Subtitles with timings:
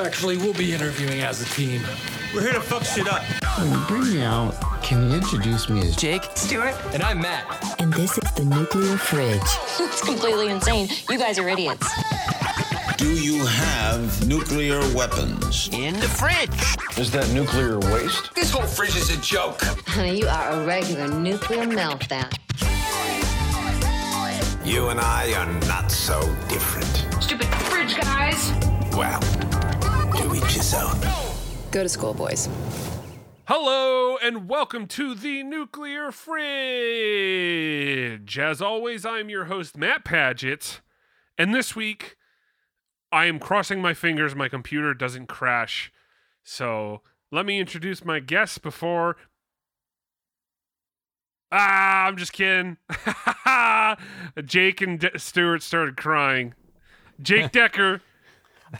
[0.00, 1.82] Actually, we'll be interviewing as a team.
[2.34, 3.22] We're here to fuck shit up.
[3.58, 7.76] When you bring me out, can you introduce me as Jake, Stuart, And I'm Mat.
[7.80, 9.40] And this is the nuclear fridge.
[9.80, 10.88] It's completely insane.
[11.10, 11.88] You guys are idiots.
[12.96, 15.68] Do you have nuclear weapons?
[15.72, 16.98] in the fridge.
[16.98, 18.32] Is that nuclear waste?
[18.34, 19.60] This whole fridge is a joke.
[19.86, 22.32] Honey, you are a regular nuclear meltdown.
[24.64, 26.86] You and I are not so different.
[27.22, 28.52] stupid fridge guys.
[28.92, 29.20] Well,
[30.28, 30.58] to each.
[31.70, 32.48] Go to school, boys.
[33.46, 36.38] Hello and welcome to the Nuclear Fridge.
[38.38, 40.80] As always, I'm your host, Mat Paget.
[41.38, 42.16] And this week,
[43.10, 45.90] I am crossing my fingers my computer doesn't crash.
[46.42, 47.00] So
[47.32, 49.16] let me introduce my guests before.
[51.50, 52.76] Ah, I'm just kidding.
[54.44, 56.52] Jake and De- Stuart started crying.
[57.22, 58.02] Jake Decker,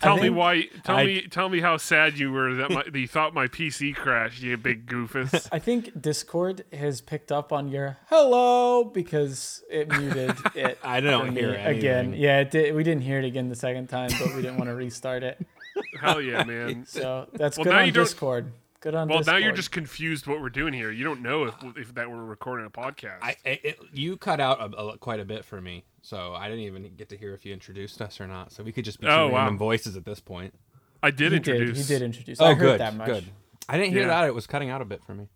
[0.00, 0.64] tell me why.
[0.84, 3.46] Tell I- me, tell me how sad you were that, my, that you thought my
[3.46, 4.42] PC crashed.
[4.42, 5.48] You big goofus.
[5.52, 10.78] I think Discord has picked up on your hello because it muted it.
[10.82, 12.14] I don't hear again.
[12.14, 14.68] Yeah, it did, we didn't hear it again the second time, but we didn't want
[14.68, 15.44] to restart it.
[16.00, 16.84] Hell yeah, man.
[16.86, 18.52] So that's Well, good on Discord.
[18.80, 19.34] Good on Well, Discord.
[19.40, 20.90] now you're just confused what we're doing here.
[20.92, 23.18] You don't know if, if that we're recording a podcast.
[23.22, 26.48] I, I it, you cut out a, a, quite a bit for me, so I
[26.48, 28.52] didn't even get to hear if you introduced us or not.
[28.52, 29.38] So we could just be two Oh, wow.
[29.38, 30.54] random voices at this point.
[31.02, 31.76] I did he introduce.
[31.78, 32.40] Did, he did introduce.
[32.40, 33.06] Oh, I heard good, that much.
[33.08, 33.24] good.
[33.68, 34.08] I didn't hear Yeah.
[34.08, 35.28] that; it was cutting out a bit for me.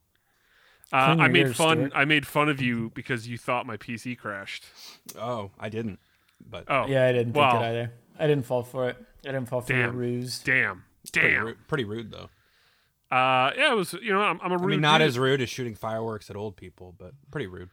[0.92, 1.78] Uh, I made ears, fun.
[1.78, 1.92] Stuart.
[1.96, 4.64] I made fun of you because you thought my PC crashed.
[5.18, 5.98] Oh, I didn't,
[6.48, 7.50] but Oh, Yeah, I didn't Wow.
[7.52, 7.92] think it either.
[8.20, 8.96] I didn't fall for it.
[9.24, 10.38] I didn't fall for your ruse.
[10.40, 11.44] Damn, pretty, damn.
[11.44, 12.28] rude, pretty rude though.
[13.12, 13.92] Uh, yeah, it was.
[13.92, 14.64] You know, I'm, I'm a rude.
[14.64, 15.08] I mean, not dude.
[15.08, 17.68] as rude as shooting fireworks at old people, but pretty rude.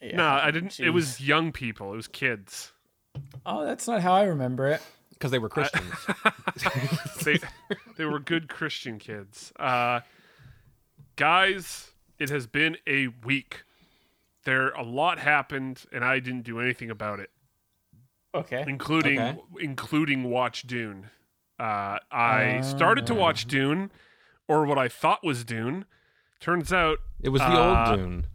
[0.00, 0.16] Yeah.
[0.16, 0.78] No, I didn't.
[0.78, 1.92] It was young people.
[1.92, 2.72] It was kids.
[3.44, 4.80] Oh, that's not how I remember it.
[5.10, 5.94] Because they were Christians.
[7.24, 7.38] They
[7.96, 9.52] they were good Christian kids.
[9.58, 10.00] Uh,
[11.16, 13.62] guys, it has been a week.
[14.44, 17.30] There a lot happened, and I didn't do anything about it.
[18.34, 18.64] Okay.
[18.66, 19.38] including Okay.
[19.60, 21.08] including watch Dune.
[21.58, 23.90] Uh, I started to watch Dune,
[24.48, 25.84] or what I thought was Dune.
[26.40, 28.26] Turns out, it was the Uh, old Dune.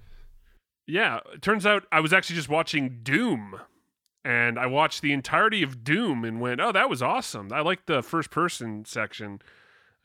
[0.88, 3.60] yeah, turns out I was actually just watching Doom,
[4.26, 7.52] and I watched the entirety of Doom and went, "Oh, that was awesome!
[7.54, 9.42] I like the first person section.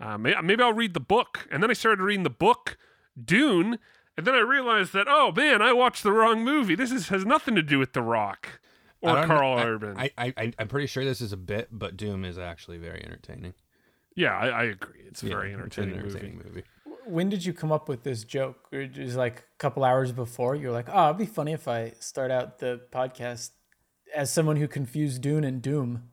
[0.00, 2.76] Uh, may- maybe I'll read the book." And then I started reading the book
[3.22, 3.78] Dune,
[4.16, 6.74] and then I realized that, oh man, I watched the wrong movie.
[6.74, 8.60] This is, has nothing to do with The Rock
[9.00, 9.96] or Karl I- Urban.
[9.98, 13.02] I, I, I, I'm pretty sure this is a bit, but Doom is actually very
[13.04, 13.54] entertaining.
[14.14, 15.00] Yeah, I, I agree.
[15.06, 16.42] It's a Yeah, very it's an entertaining, movie.
[16.48, 16.62] movie.
[17.06, 18.68] When did you come up with this joke?
[18.72, 20.54] Or it was like a couple hours before.
[20.56, 23.50] You're like, oh, it'd be funny if I start out the podcast
[24.14, 26.10] as someone who confused Dune and Doom.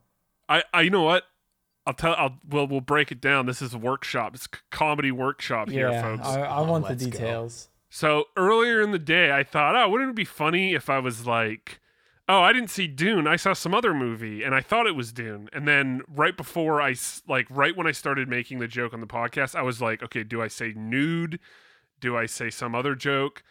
[0.50, 1.24] I, I, you know what?
[1.88, 2.14] I'll tell.
[2.16, 2.38] I'll.
[2.48, 3.46] Well, we'll break it down.
[3.48, 4.36] This is a workshop.
[4.36, 6.28] It's a comedy workshop here, folks.
[6.28, 7.12] I, I want the let's go.
[7.12, 7.70] details.
[7.90, 11.26] So earlier in the day, I thought, oh, wouldn't it be funny if I was
[11.26, 11.81] like,
[12.30, 13.28] oh, I didn't see Dune.
[13.28, 15.50] I saw some other movie, and I thought it was Dune.
[15.54, 16.96] And then right before I,
[17.28, 20.24] like, right when I started making the joke on the podcast, I was like, okay,
[20.24, 21.40] do I say nude?
[22.00, 23.44] Do I say some other joke?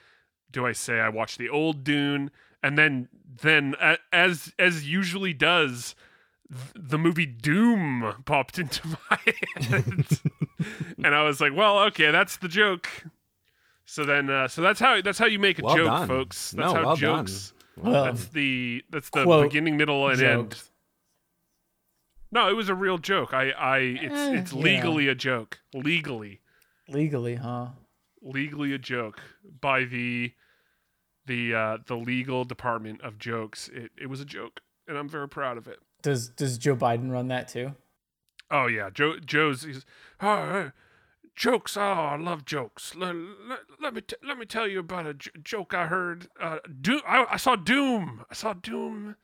[0.50, 2.31] Do I say I watched the old Dune?
[2.62, 3.08] And then,
[3.42, 3.75] then
[4.12, 5.94] as as usually does,
[6.75, 9.19] the movie Doom popped into my
[9.62, 10.04] head,
[11.02, 12.88] and I was like, well, okay, that's the joke.
[13.87, 16.08] So then, uh, so that's how that's how you make a Well joke, done.
[16.08, 16.52] folks.
[16.54, 17.26] No, That's how well done.
[17.76, 20.62] Well, That's the that's the Quote, beginning, middle, and end.
[22.32, 23.34] No, it was a real joke.
[23.34, 24.62] I, I, it's Eh, it's yeah.
[24.62, 25.60] legally a joke.
[25.75, 26.41] Legally,
[26.88, 27.69] legally, huh?
[28.22, 29.20] legally a joke
[29.60, 30.32] by the
[31.26, 33.69] the uh, the legal department of jokes.
[33.72, 35.78] It it was a joke, and I'm very proud of it.
[36.02, 37.75] Does Does Joe Biden run that too?
[38.50, 39.84] Oh yeah, Joe Joe's he's,
[40.20, 40.70] oh,
[41.41, 41.77] jokes.
[41.77, 42.95] Oh, I love jokes.
[42.95, 46.28] Let, let, let me t- let me tell you about a j- joke I heard.
[46.39, 47.01] Uh, Doom.
[47.06, 48.25] I, I saw Doom.
[48.31, 49.17] I saw Doom.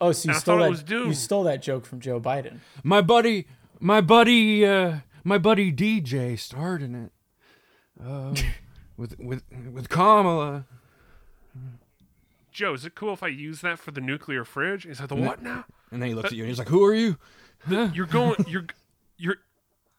[0.00, 0.70] Oh, so you stole that?
[0.70, 1.08] was Doom.
[1.08, 2.58] You stole that joke from Joe Biden.
[2.82, 3.46] My buddy,
[3.80, 7.12] my buddy, uh, my buddy DJ starred in it.
[8.04, 8.34] Uh,
[8.96, 9.42] with with
[9.72, 10.66] with Kamala.
[12.52, 14.84] Joe, is it cool if I use that for the nuclear fridge?
[14.84, 15.64] He's like, the what now?
[15.90, 17.16] And then he looks at you and he's like, "Who are you?"
[17.68, 18.36] You're going.
[18.46, 18.66] You're
[19.16, 19.36] you're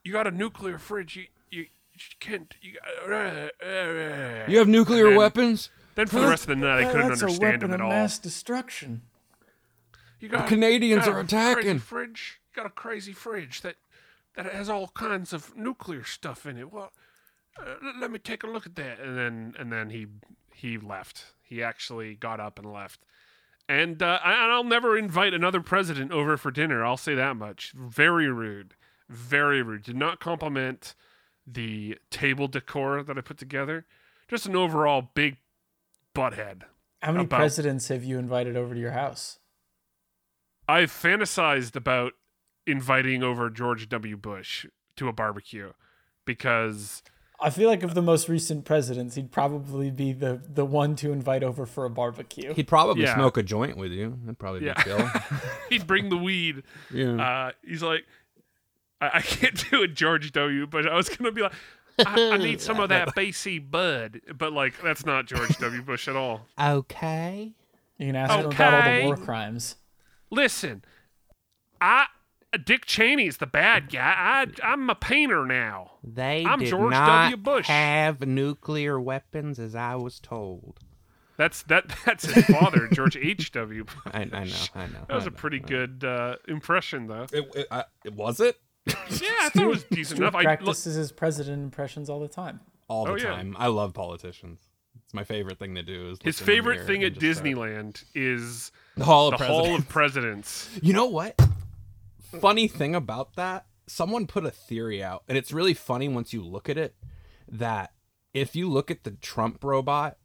[0.04, 1.16] you got a nuclear fridge.
[1.16, 1.35] You you, you
[2.19, 2.53] can't.
[2.62, 2.74] You,
[4.47, 5.69] You have nuclear then- weapons.
[5.95, 7.80] Then for the rest of the night, I couldn't That's a understand weapon him at
[7.80, 7.89] of all.
[7.92, 9.03] mass destruction.
[10.19, 11.63] You got Canadians you got are attacking.
[11.63, 12.39] Crazy fridge.
[12.51, 13.75] You got a crazy fridge that
[14.36, 16.71] that has all kinds of nuclear stuff in it.
[16.74, 16.92] Well,
[17.57, 19.00] uh, l- let me take a look at that.
[19.00, 20.07] And then and then he
[20.53, 21.27] he left.
[21.41, 23.00] He actually got up and left.
[23.69, 26.83] And uh, I, and I'll never invite another president over for dinner.
[26.83, 27.71] I'll say that much.
[27.74, 28.74] Very rude.
[29.09, 29.83] Very rude.
[29.83, 30.94] Did not compliment
[31.47, 33.86] the table decor that I put together.
[34.27, 35.38] Just an overall big
[36.15, 36.63] butthead.
[37.01, 39.39] How many About- presidents have you invited over to your house?
[40.68, 42.13] I've fantasized about
[42.65, 44.18] inviting over George W.
[44.18, 44.65] Bush
[44.95, 45.74] to a barbecue
[46.25, 47.03] because
[47.39, 51.12] I feel like of the most recent presidents, he'd probably be the the one to
[51.12, 52.53] invite over for a barbecue.
[52.56, 53.13] He'd probably Yeah.
[53.13, 54.18] smoke a joint with you.
[54.24, 54.81] That'd probably be Yeah.
[54.81, 55.07] chill.
[55.69, 56.63] he'd bring the weed.
[56.91, 57.21] yeah.
[57.21, 58.06] Uh, he's like,
[59.01, 60.68] I, I can't do a George W.
[60.68, 60.86] Bush.
[60.89, 61.53] I was gonna be like,
[62.06, 65.81] I, I need some of that BC Bud, but like that's not George W.
[65.81, 66.45] Bush at all.
[66.62, 67.53] okay.
[67.97, 69.06] You can ask him about all the Okay.
[69.06, 69.75] war crimes.
[70.30, 70.83] Listen,
[71.80, 72.07] I
[72.63, 74.13] Dick Cheney's the bad guy.
[74.18, 75.91] I I'm a painter now.
[76.03, 77.38] They I'm did George not W.
[77.38, 77.68] Bush.
[77.68, 80.80] have nuclear weapons, as I was told.
[81.38, 81.94] That's that.
[82.06, 83.51] That's his father, George H.
[83.51, 83.83] W.
[83.83, 83.95] Bush.
[84.13, 85.06] I, I know, I know.
[85.07, 87.27] That was I a know, pretty good uh, impression, though.
[87.31, 88.57] It, it, I, it was it
[89.22, 90.36] Yeah, I thought it was decent Stuart enough.
[90.36, 92.60] I, look, practices his president impressions all the time.
[92.88, 93.24] all the Oh, yeah.
[93.36, 93.56] time.
[93.58, 94.60] I love politicians.
[95.04, 96.10] It's my favorite thing to do.
[96.12, 99.38] Is his look in the favorite thing at just start- Disneyland is the Hall the
[99.38, 100.70] Hall of Presidents.
[100.82, 101.40] You know what?
[102.40, 106.44] Funny thing about that, someone put a theory out, and it's really funny once you
[106.44, 106.96] look at it.
[107.48, 107.94] That
[108.34, 110.18] if you look at the Trump robot,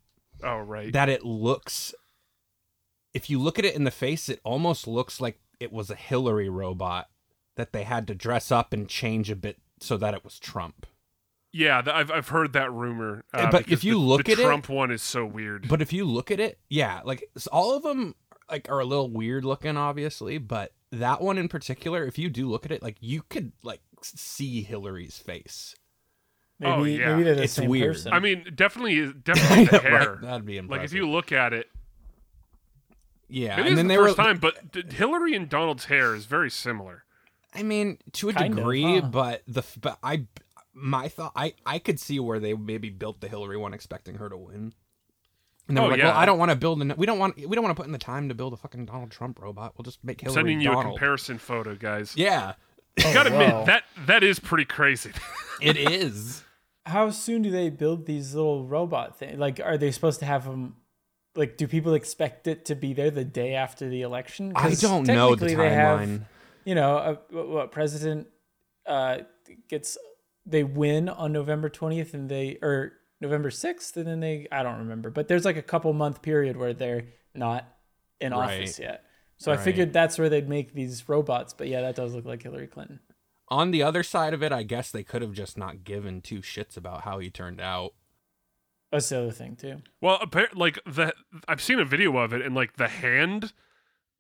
[0.43, 0.93] Oh right.
[0.93, 1.95] that it looks.
[3.13, 5.95] If you look at it in the face, it almost looks like it was a
[5.95, 7.09] Hillary robot
[7.61, 10.87] that they had to dress up and change a bit so that it was Trump.
[11.53, 13.25] yeah, th- I've I've heard that rumor.
[13.35, 15.69] Uh, But if you the, look the at it- Trump one is so weird.
[15.69, 18.15] But if you look at it, yeah, like s- all of them
[18.51, 20.39] like are a little weird looking, obviously.
[20.39, 23.81] But that one in particular, if you do look at it, like you could like
[24.03, 25.75] see Hillary's face.
[26.59, 27.17] Maybe, Oh, yeah.
[27.17, 27.95] maybe the It's same weird.
[27.95, 28.13] person.
[28.13, 30.19] I mean, definitely definitely the Right, hair.
[30.23, 30.81] That'd be impressive.
[30.83, 31.67] Like if you look at it,
[33.29, 34.25] yeah, maybe and then it's the they first were.
[34.25, 37.05] time, but Hillary and Donald's hair is very similar.
[37.55, 39.09] I mean, to a Kind of, degree, huh?
[39.09, 40.27] but the but I
[40.73, 44.29] my thought I I could see where they maybe built the Hillary one expecting her
[44.29, 44.73] to win.
[45.69, 46.07] And they Oh, were like, yeah.
[46.09, 47.87] well, I don't want to build an we don't want we don't want to put
[47.87, 49.75] in the time to build a fucking Donald Trump robot.
[49.77, 52.15] We'll just make Hillary Sending you a comparison photo, guys.
[52.17, 52.55] yeah,
[52.99, 55.11] You oh, gotta admit that that is pretty crazy.
[55.61, 56.45] it is.
[56.87, 59.39] How soon do they build these little robot things?
[59.39, 60.77] Like, are they supposed to have them?
[61.37, 64.53] Like, do people expect it to be there the day after the election?
[64.57, 66.21] I don't know the technically they have- timeline.
[66.65, 68.29] You know, uh, what, what president
[68.87, 69.19] uh,
[69.69, 69.97] gets?
[70.47, 74.79] They win on November twentieth, and they or November sixth, and then they I don't
[74.79, 77.05] remember, but there's like a couple month period where they're
[77.35, 77.67] not
[78.21, 78.61] in Right.
[78.61, 79.05] office yet.
[79.39, 81.55] So I figured that's where they'd make these robots.
[81.55, 83.01] But yeah, that does look like Hillary Clinton.
[83.49, 86.41] On the other side of it, I guess they could have just not given two
[86.41, 87.95] shits about how he turned out.
[88.93, 89.79] That's the other thing too.
[90.01, 91.15] Well, appar- like the
[91.49, 93.53] I've seen a video of it, and like the hand,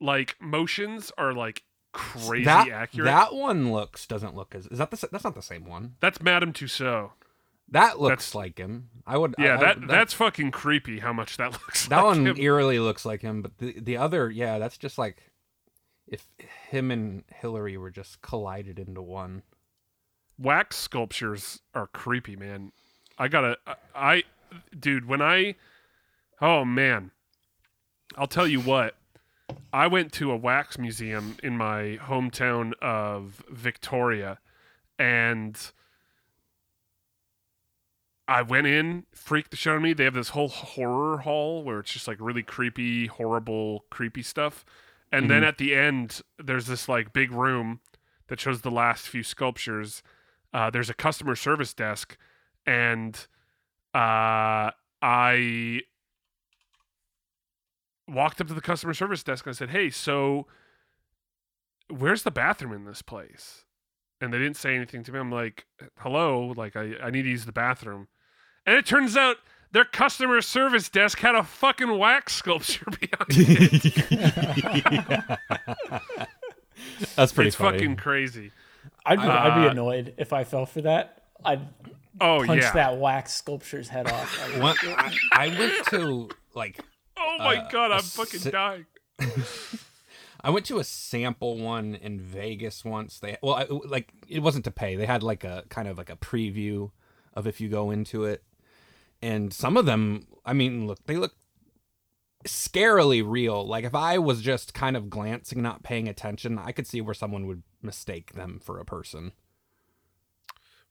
[0.00, 3.06] like motions are like crazy that, accurate.
[3.06, 5.96] That one looks doesn't look as is that the that's not the same one.
[6.00, 7.12] That's Madame Tussaud.
[7.72, 8.88] That looks That's- like him.
[9.06, 10.98] I would Yeah, I- I- that, that's fucking creepy.
[11.00, 11.86] How much that looks.
[11.88, 12.36] that like one him.
[12.38, 15.22] eerily looks like him, but the the other yeah, that's just like
[16.06, 16.26] if
[16.70, 19.42] him and Hillary were just collided into one.
[20.38, 22.72] wax sculptures are creepy, man.
[23.18, 24.22] I gotta, I, I,
[24.76, 25.54] dude, when I,
[26.40, 27.10] oh man,
[28.16, 28.96] I'll tell you what.
[29.72, 34.38] I went to a wax museum in my hometown of Victoria,
[34.98, 35.58] and
[38.26, 39.92] I went in, freaked the shit out of me.
[39.92, 44.64] They have this whole horror hall where it's just like really creepy, horrible, creepy stuff.
[45.12, 47.80] And then at the end, there's this like big room
[48.28, 50.04] that shows the last few sculptures.
[50.52, 52.16] Uh, there's a customer service desk,
[52.64, 53.16] and
[53.92, 54.70] uh,
[55.02, 55.80] I
[58.10, 60.46] walked up to the customer service desk and I said, "Hey, so
[61.88, 63.64] where's the bathroom in this place?"
[64.20, 65.18] And they didn't say anything to me.
[65.18, 65.66] I'm like,
[65.98, 68.08] "Hello, like I, I need to use the bathroom,"
[68.66, 69.36] and it turns out
[69.72, 75.38] their customer service desk had a fucking wax sculpture behind it.
[77.16, 77.78] That's pretty it's funny.
[77.78, 78.52] fucking crazy.
[79.04, 81.22] I'd be, I'd be Uh, annoyed if I fell for that.
[81.44, 81.60] I'd
[82.20, 82.72] Oh punch yeah.
[82.72, 84.56] that wax sculpture's head off.
[84.58, 86.80] Like, One- I, I went to like
[87.20, 88.86] oh my uh, god, I'm fucking si- dying.
[90.42, 93.18] I went to a sample one in Vegas once.
[93.18, 94.96] They well, I, like it wasn't to pay.
[94.96, 96.90] They had like a kind of like a preview
[97.34, 98.42] of if you go into it,
[99.20, 101.34] and some of them, I mean, look, they look
[102.46, 103.66] scarily real.
[103.66, 107.14] Like if I was just kind of glancing, not paying attention, I could see where
[107.14, 109.32] someone would mistake them for a person.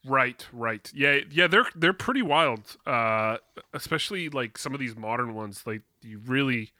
[0.05, 0.89] Right, right.
[0.93, 2.77] Yeah, yeah, they're they're pretty wild.
[2.85, 3.37] Uh
[3.73, 6.71] especially like some of these modern ones like you really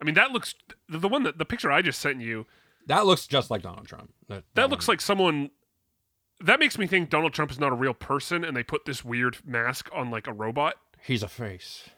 [0.00, 0.54] I mean that looks
[0.88, 2.46] the, one that the picture I just sent you,
[2.86, 4.12] That looks just like Donald Trump.
[4.28, 5.50] that looks like someone
[6.40, 9.04] that makes me think Donald Trump is not a real person, and they put this
[9.04, 10.76] weird mask on like a robot.
[11.02, 11.88] He's a face.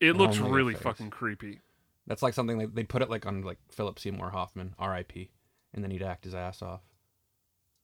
[0.00, 1.60] It looks really fucking creepy.
[2.06, 5.30] That's like something they they put it like on like Philip Seymour Hoffman, R.I.P.
[5.74, 6.80] And then he'd act his ass off.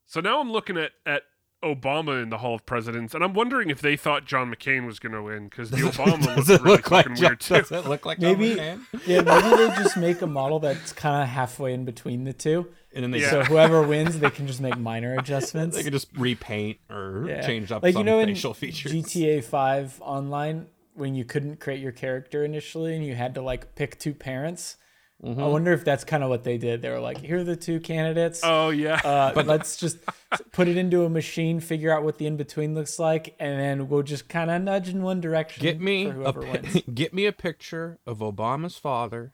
[0.06, 1.22] So now I'm looking at at
[1.62, 4.98] Obama in the Hall of Presidents, and I'm wondering if they thought John McCain was
[4.98, 7.40] going to win because the Obama Does looked it really look like fucking John, weird
[7.40, 7.54] too.
[7.54, 8.80] does it look like John Maybe, McCain?
[9.06, 12.68] yeah, maybe they just make a model that's kind of halfway in between the two.
[12.94, 13.30] And then they Yeah.
[13.30, 15.76] So whoever wins, they can just make minor adjustments.
[15.76, 17.40] they can just repaint or Yeah.
[17.46, 18.92] change up like some you know in facial features.
[18.92, 23.74] GTA 5 online when you couldn't create your character initially and you had to like
[23.76, 24.76] pick two parents.
[25.24, 25.40] Mm-hmm.
[25.40, 26.82] I wonder if that's kind of what they did.
[26.82, 28.40] They were like, "Here are the two candidates.
[28.42, 29.98] Oh yeah, uh, let's just
[30.50, 33.88] put it into a machine, figure out what the in between looks like, and then
[33.88, 35.62] we'll just kind of nudge in one direction.
[35.62, 39.32] Get me for a whoever pi- wins." get me a picture of Obama's father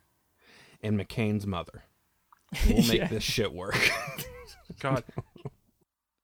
[0.83, 1.85] and McCain's mother.
[2.68, 3.07] We'll make Yeah.
[3.09, 3.90] this shit work.
[4.80, 5.04] God.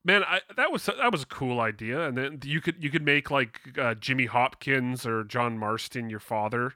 [0.05, 3.03] Man, I, that was that was a cool idea, and then you could you could
[3.03, 6.75] make like uh, Jimmy Hopkins or John Marston your father.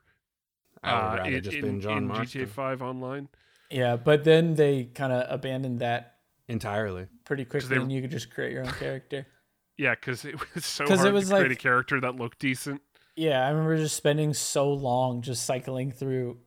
[0.88, 3.28] I would uh, rather in, just in, been John in Marston GTA Five online.
[3.70, 6.14] Yeah, but then they kind of abandoned that
[6.48, 7.06] entirely.
[7.24, 9.26] pretty quickly, they- and you could just create your own character.
[9.80, 12.40] Yeah, because it was so 'Cause it hard was to create a character that looked
[12.40, 12.82] decent.
[13.14, 16.38] Yeah, I remember just spending so long just cycling through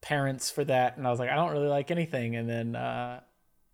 [0.00, 3.22] parents for that, and I was like, I don't really like anything, and then uh,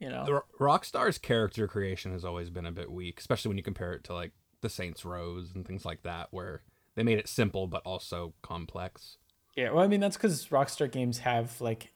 [0.00, 3.62] you know, The Rockstar's character creation has always been a bit weak, especially when you
[3.62, 6.62] compare it to like the Saints Rows and things like that, where
[6.94, 9.18] they made it simple but also complex.
[9.56, 11.92] Yeah, well, I mean that's because Rockstar games have like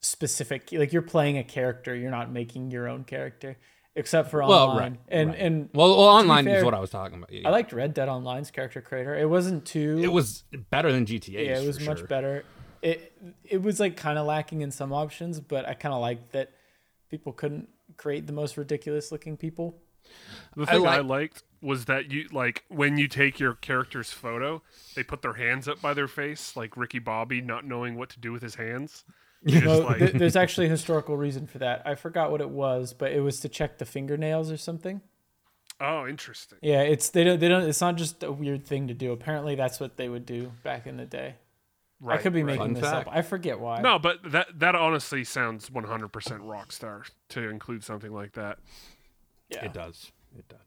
[0.00, 3.56] specific, like you're playing a character, you're not making your own character,
[3.94, 4.50] except for online.
[4.58, 4.92] Well, online.
[4.92, 5.38] right, and right.
[5.38, 7.32] and Well, well online fair, is what I was talking about.
[7.32, 9.16] Yeah, I liked Red Dead Online's character creator.
[9.16, 10.00] It wasn't too.
[10.02, 11.46] it was better than GTA.
[11.46, 12.44] yeah, it was much better.
[12.82, 13.12] It
[13.44, 16.50] it was like kind of lacking in some options, but I kind of liked that
[17.08, 19.80] people couldn't create the most ridiculous looking people.
[20.56, 24.62] The thing I, like- liked was that you like when you take your character's photo,
[24.94, 28.20] they put their hands up by their face, like Ricky Bobby not knowing what to
[28.20, 29.04] do with his hands.
[29.42, 31.82] You just No, like th- there's actually a historical reason for that.
[31.86, 35.00] I forgot what it was, but it was to check the fingernails or something.
[35.80, 36.58] oh, interesting.
[36.62, 37.62] Yeah, it's they don't they don't.
[37.68, 39.12] It's not just a weird thing to do.
[39.12, 41.34] Apparently, that's what they would do back in the day.
[42.00, 42.58] Right, I could be right.
[42.58, 43.08] making Fun this fact.
[43.08, 43.14] up.
[43.16, 43.80] I forget why.
[43.80, 48.58] No, but that that honestly sounds 100% Rockstar to include something like that.
[49.48, 49.64] yeah.
[49.64, 50.10] It does.
[50.38, 50.58] It does.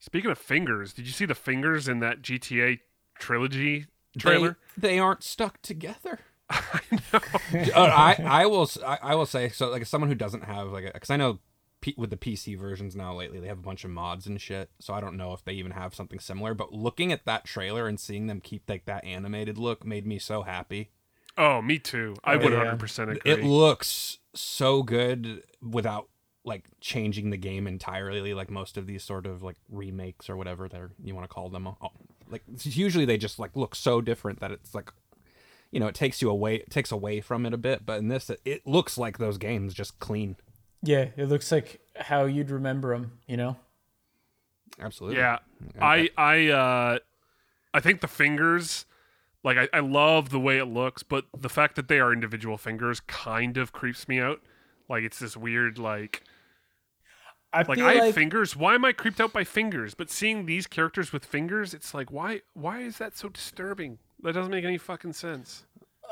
[0.00, 2.80] Speaking of fingers, did you see the fingers in that GTA
[3.18, 3.86] trilogy
[4.18, 4.56] trailer?
[4.76, 6.20] They, they aren't stuck together.
[6.50, 6.80] I
[7.12, 7.20] know.
[7.74, 10.68] Uh, I, I will s- I, I will say so like someone who doesn't have
[10.68, 11.38] like because I know
[11.80, 14.70] P, with the PC versions now lately they have a bunch of mods and shit
[14.80, 17.86] so I don't know if they even have something similar but looking at that trailer
[17.86, 20.90] and seeing them keep like that animated look made me so happy.
[21.36, 22.16] Oh, me too.
[22.24, 22.74] I Oh, would yeah.
[22.76, 23.32] 100% agree.
[23.32, 26.08] It looks so good without
[26.50, 30.68] like changing the game entirely like most of these sort of like remakes or whatever
[30.68, 31.92] they're you want to call them Oh,
[32.28, 34.92] like usually they just like look so different that it's like
[35.70, 38.08] you know it takes you away it takes away from it a bit but in
[38.08, 40.36] this it, it looks like those games just clean
[40.82, 43.18] Yeah, it looks like how you'd remember them.
[43.26, 43.56] You know.
[44.80, 45.38] absolutely Yeah,
[45.80, 46.98] I I uh,
[47.74, 48.86] I think the fingers,
[49.44, 52.56] like I, I love the way it looks, but the fact that they are individual
[52.56, 54.40] fingers kind of creeps me out.
[54.88, 56.24] Like it's this weird like
[57.52, 58.54] I like feel I have like fingers.
[58.56, 59.94] Why am I creeped out by fingers?
[59.94, 63.98] But seeing these characters with fingers, it's like why why is that so disturbing?
[64.22, 65.64] That doesn't make any fucking sense.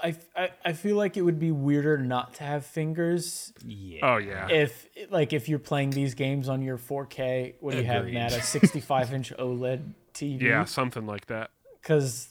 [0.03, 4.17] I, I I feel like it would be weirder not to have fingers yeah Oh
[4.19, 7.55] yeah, if like if you're playing these games on your 4K.
[7.61, 8.15] What do you have, Agreed.
[8.15, 8.33] Mat?
[8.33, 10.43] A 65 inch OLED TV.
[10.43, 11.51] yeah, something like that.
[11.83, 12.29] because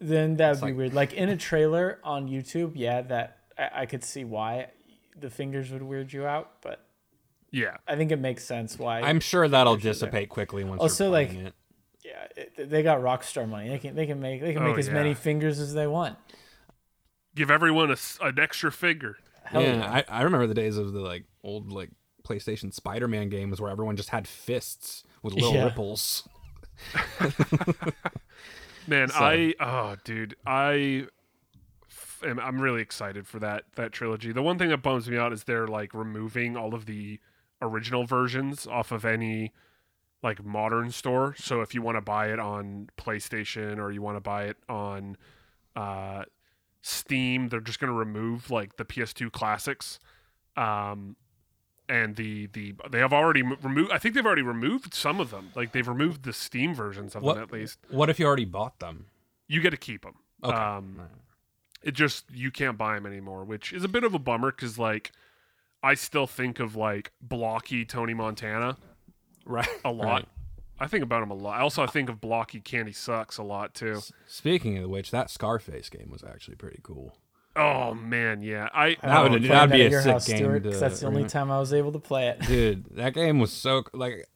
[0.00, 0.94] then that would be like- weird.
[0.94, 4.68] Like in a trailer on YouTube, yeah, that I, I could see why
[5.18, 6.84] the fingers would weird you out, but
[7.58, 9.00] Yeah, I think it makes sense why.
[9.00, 11.54] i'm sure that'll dissipate quickly once Also, you're like, playing it
[12.04, 13.68] yeah, it, they got Rockstar money.
[13.68, 16.16] They can they can make they can Oh, make as many fingers as they want.
[17.34, 19.16] give everyone a s an extra finger.
[19.44, 20.02] Hell yeah, yeah.
[20.08, 21.90] I, I remember the days of the like old like
[22.24, 25.64] PlayStation Spider-Man games where everyone just had fists with little Yeah.
[25.64, 26.28] ripples.
[28.86, 31.06] Man, So- I oh dude, I
[32.24, 34.30] am I'm really excited for that that trilogy.
[34.32, 37.18] The one thing that bums me out is they're like removing all of the
[37.62, 39.52] original versions off of any
[40.22, 41.34] like modern store.
[41.38, 44.56] So if you want to buy it on PlayStation or you want to buy it
[44.68, 45.16] on
[45.74, 46.24] uh
[46.82, 49.98] Steam, they're just going to remove like the PS2 classics.
[50.56, 51.16] Um
[51.88, 55.50] and the the they have already removed I think they've already removed some of them.
[55.54, 58.44] Like they've removed the Steam versions of What them at least What if you already
[58.44, 59.06] bought them?
[59.48, 60.14] you get to keep them.
[60.42, 60.56] Okay.
[60.56, 61.00] Um,
[61.82, 64.76] it just you can't buy them anymore, which is a bit of a bummer because
[64.78, 65.12] like
[65.86, 68.76] I still think of like blocky Tony Montana
[69.44, 69.68] Right.
[69.84, 70.04] a lot.
[70.06, 70.28] Right.
[70.78, 71.60] I think about him a lot.
[71.60, 74.00] Also, I think of blocky Candy Suxxx a lot too.
[74.26, 77.16] Speaking of which, that Scarface game was actually pretty cool.
[77.54, 78.68] Oh man, yeah.
[78.74, 80.78] I That would- Playing that'd be at a your sick house, game Stuart, 'cause to
[80.80, 81.32] that's the only remember.
[81.32, 82.40] time I was able to play it.
[82.40, 84.26] Dude, that game was so like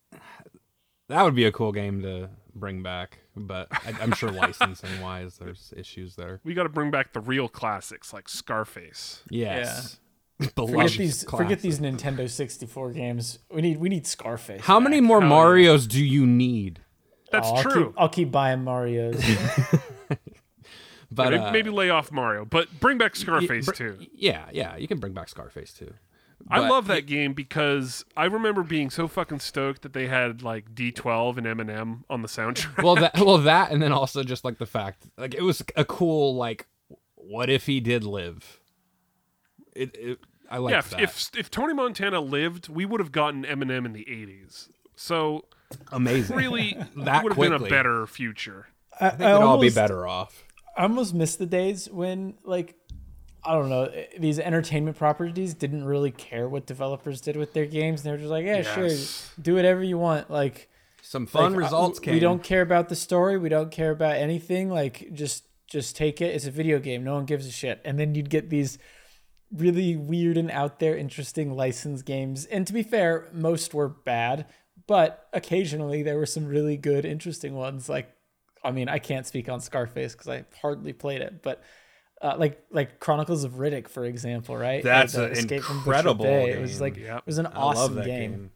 [1.09, 5.37] that would be a cool game to bring back, but I, I'm sure licensing wise,
[5.38, 6.40] there's issues there.
[6.45, 9.23] we got to bring back the real classics like Scarface.
[9.28, 9.99] Yes.
[10.40, 13.38] Forget Beloved these, forget these Nintendo 64 games.
[13.52, 14.62] We need, we need Scarface.
[14.62, 15.37] How many more Hell yeah.
[15.37, 16.80] Marios do you need?
[17.30, 17.87] That's Oh, I'll true.
[17.88, 19.23] Keep, I'll keep buying Mario's.
[21.12, 23.99] But maybe, uh, maybe lay off Mario, but bring back y- Scarface br- too.
[24.14, 25.92] Yeah, yeah, you can bring back Scarface too.
[26.49, 30.73] I love that game because I remember being so fucking stoked that they had like
[30.73, 32.82] D12 and Eminem on the soundtrack.
[32.85, 35.85] well that well that and then also just like the fact like it was a
[35.85, 36.66] cool like
[37.16, 38.61] what if he did live
[39.76, 40.18] it, it
[40.50, 43.87] i like yeah, if, that if if Tony Montana lived, we would have gotten Eminem
[43.87, 44.69] in the 80s.
[44.97, 45.45] So
[45.92, 48.66] amazing really, That would have been a better future.
[49.00, 50.45] I, i think we'd all be better off
[50.76, 52.75] I almost miss the days when, like,
[53.45, 57.66] I don't know, eh, these entertainment properties didn't really care what developers did with their
[57.66, 58.02] games.
[58.02, 58.75] They were just like, yeah, Yes.
[59.35, 60.30] sure, do whatever you want.
[60.30, 60.69] Like,
[61.02, 63.37] some fun like, results we- came We don't care about the story.
[63.38, 64.71] We don't care about anything.
[64.71, 66.35] Like, just just take it.
[66.35, 67.04] It's a video game.
[67.04, 67.80] No one gives a shit.
[67.85, 68.76] And then you'd get these
[69.52, 72.45] really weird and out there, interesting license games.
[72.47, 74.47] And to be fair, most were bad,
[74.87, 77.88] but occasionally there were some really good, interesting ones.
[77.88, 78.14] Like,
[78.64, 81.62] I mean, I can't speak on Scarface because I hardly played it, but.
[82.23, 84.83] Uh, like like Chronicles of Riddick, for example, right?
[84.85, 86.26] That's The an Escape from Butcher incredible.
[86.26, 87.16] It was like Yep.
[87.21, 88.04] it was an i awesome game.
[88.04, 88.50] game,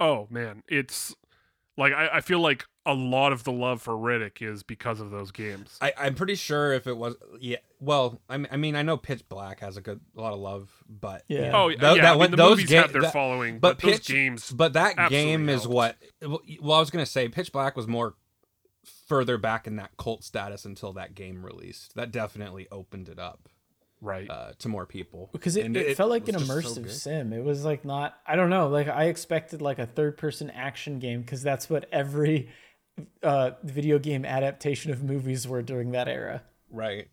[0.00, 1.14] Oh man, it's
[1.76, 5.10] like I, I feel like a lot of the love for Riddick is because of
[5.10, 5.76] those games.
[5.80, 8.96] I, i'm pretty sure if it was yeah well I mean, I mean i know
[8.96, 11.50] pitch black has a good a lot of love but Yeah.
[11.54, 13.58] Oh Tho- yeah, that I mean, one- the those movies ga- have their that- following,
[13.58, 14.50] but but, those pitch games.
[14.50, 15.74] but that absolutely game is helped.
[15.74, 15.96] what
[16.60, 18.14] well i was gonna say pitch black was more
[19.08, 23.48] further back in that cult status until that game released that definitely opened it up
[24.06, 24.30] right.
[24.30, 25.28] uh, to more people.
[25.32, 27.32] Because it, And it, felt like was an just so immersive sim.
[27.32, 30.98] It was like not i don't know like i expected like a third person action
[30.98, 32.48] game because that's what every
[33.22, 36.42] uh video game adaptation of movies were during that era.
[36.70, 37.08] Right.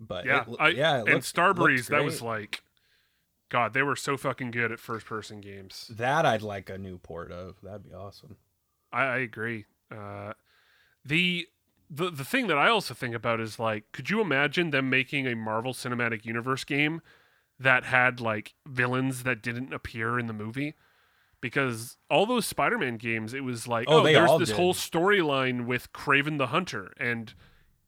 [0.00, 2.62] But yeah, it, I, yeah it and looked- Starbreeze, that was like,
[3.48, 5.90] God, they were so fucking good at first person games.
[5.94, 7.56] that i'd like a new port of.
[7.62, 8.36] That'd be awesome.
[8.92, 9.64] I, I agree.
[9.90, 10.32] Uh,
[11.04, 11.46] the
[11.90, 15.26] the the thing that I also think about is like, could you imagine them making
[15.26, 17.00] a Marvel Cinematic Universe game
[17.58, 20.74] that had like villains that didn't appear in the movie?
[21.40, 24.56] Because all those Spider-Man games, it was like, Oh, oh, there's this did.
[24.56, 27.32] whole storyline with Kraven the Hunter, and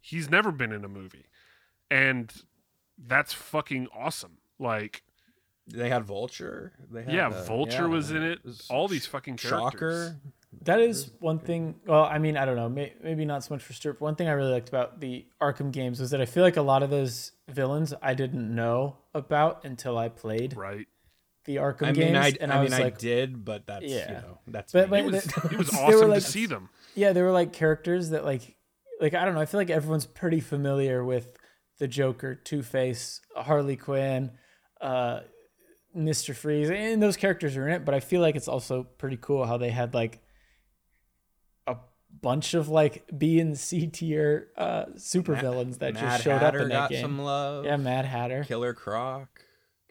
[0.00, 1.26] he's never been in a movie,
[1.90, 2.32] and
[2.96, 4.38] that's fucking awesome.
[4.60, 5.02] Like,
[5.66, 8.44] they had vulture they had, yeah, uh, Vulture yeah, was in it.
[8.44, 10.10] was All these fucking characters.
[10.10, 10.16] shocker
[10.62, 13.62] that is one thing well i mean i don't know may, maybe not so much
[13.62, 16.24] for Stuart, but one thing i really liked about the arkham games was that i
[16.26, 20.86] feel like a lot of those villains i didn't know about until i played Right.
[21.44, 23.66] the arkham I games mean, I, and I, i, was mean, like I did, but
[23.66, 24.12] that's you Yeah.
[24.12, 26.68] know, that's But- but- It was, that- it was awesome like- to see them.
[26.94, 28.56] yeah they were like characters that like
[29.00, 31.36] like i don't know i feel like everyone's pretty familiar with
[31.78, 34.32] the joker two-face harley quinn
[34.80, 35.20] uh
[35.96, 39.16] mr freeze and those characters are in it but i feel like it's also pretty
[39.20, 40.20] cool how they had like a
[42.20, 46.58] bunch of like b and c tier uh super villains that Mad just showed Hatter
[46.58, 47.64] up in that got game some love.
[47.64, 49.28] yeah mad hatter Killer Croc.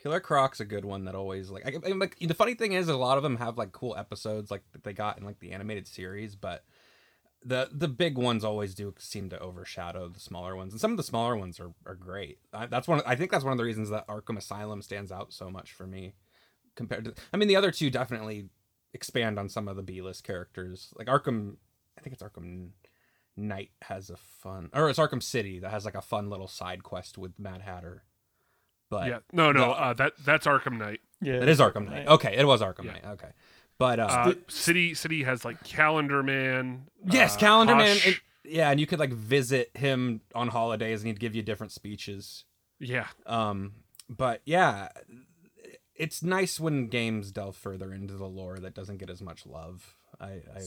[0.01, 1.65] Killer Croc's a good one that always like.
[1.65, 4.49] I, I, like the funny thing is, a lot of them have like cool episodes
[4.49, 6.63] like that they got in like the animated series, but
[7.43, 10.97] the the big ones always do seem to overshadow the smaller ones, and some of
[10.97, 12.39] the smaller ones are, are great.
[12.53, 13.01] I, that's one.
[13.05, 15.86] I think that's one of the reasons that Arkham Asylum stands out so much for
[15.86, 16.13] me
[16.75, 17.13] compared to.
[17.34, 18.49] I mean, the other two definitely
[18.93, 20.93] expand on some of the B list characters.
[20.97, 21.58] Like Arkham,
[21.99, 22.69] I think it's Arkham
[23.35, 26.83] Knight has a fun, or it's Arkham City that has like a fun little side
[26.83, 28.03] quest with Mad Hatter.
[28.89, 31.01] But Yeah, no, no, the- uh, that that's Arkham Knight.
[31.21, 32.07] yeah it is Arkham Knight.
[32.07, 32.91] Okay, it was Arkham Yeah.
[32.93, 33.05] Knight.
[33.05, 33.29] Okay,
[33.77, 36.88] but uh, Uh, City City has like Calendar Man.
[37.05, 37.88] yes, uh, Calendar Man.
[37.97, 38.07] Hush.
[38.07, 41.71] and- yeah, and you could like visit him on holidays, and he'd give you different
[41.71, 42.45] speeches.
[42.79, 43.73] yeah, Um,
[44.09, 44.89] but yeah,
[45.93, 49.97] it's nice when games delve further into the lore that doesn't get as much love.
[50.19, 50.62] I, I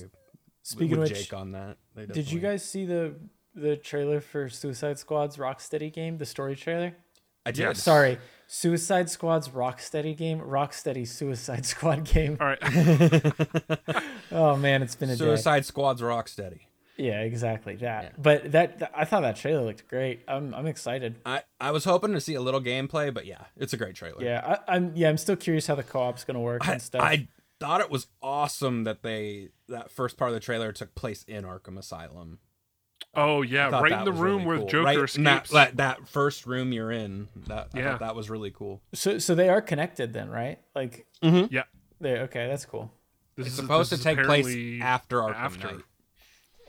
[0.63, 1.77] speaking would of which Jake on that.
[1.95, 3.15] They did you guys see the
[3.55, 6.95] the trailer for suicide squad's rocksteady game the story trailer
[7.45, 7.63] I did.
[7.63, 7.83] Yes.
[7.83, 12.37] Sorry, Suicide Squad's Rocksteady game, Rocksteady Suicide Squad game.
[12.41, 13.33] all right.
[14.35, 15.19] Oh man, it's been a day.
[15.19, 16.61] Suicide Squad's Rocksteady.
[16.97, 18.21] Yeah, exactly that.
[18.23, 20.23] But that, that- I thought that trailer looked great.
[20.29, 21.17] I'm I'm excited.
[21.27, 24.23] I I was hoping to see a little gameplay, but yeah, it's a great trailer.
[24.23, 27.03] Yeah, I, I'm yeah I'm still curious how the co-op's gonna work I, and stuff.
[27.03, 27.29] I
[27.63, 31.45] thought it was awesome that they that first part of the trailer took place in
[31.45, 32.39] Arkham Asylum.
[33.15, 34.67] Oh yeah, right in the room really where cool.
[34.69, 35.51] Joker right in that, escapes.
[35.51, 37.29] that that first room you're in.
[37.49, 37.91] That I Yeah.
[37.93, 38.83] thought that was really cool.
[38.95, 40.59] so so they are connected then, right?
[40.75, 41.53] Like mm-hmm.
[41.53, 41.65] yeah,
[42.01, 42.91] they okay, that's cool.
[43.37, 45.73] this It's is- supposed this to take place after Arkham after.
[45.73, 45.85] Knight.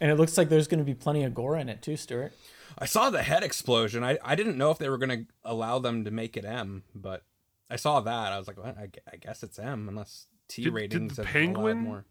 [0.01, 2.34] And it looks like there's gonna be plenty of gore in it too, Stuart.
[2.77, 4.03] I saw the head explosion.
[4.03, 6.82] I, I didn't know if they were going to allow them to make it M,
[6.95, 7.21] but
[7.69, 8.34] I saw that.
[8.34, 10.25] I was like, well, I, I guess it's M unless
[10.56, 12.06] T Did- did the Penguin- more.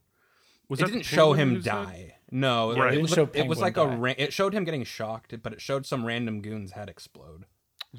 [0.69, 2.15] Was it didn't show him who said- die.
[2.31, 2.95] No, Right.
[2.95, 3.83] it, It was, didn't show it was like die.
[3.83, 7.45] a ra- it showed him getting shocked, but it showed some random goon's head explode.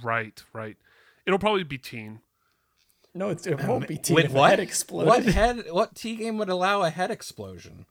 [0.04, 0.76] Right, right.
[1.28, 2.22] It'll probably be teen.
[3.14, 4.50] No, it's, it won't be T Wait, what?
[4.50, 5.08] head exploded.
[5.08, 5.66] What head?
[5.70, 7.86] What T game would allow a head explosion?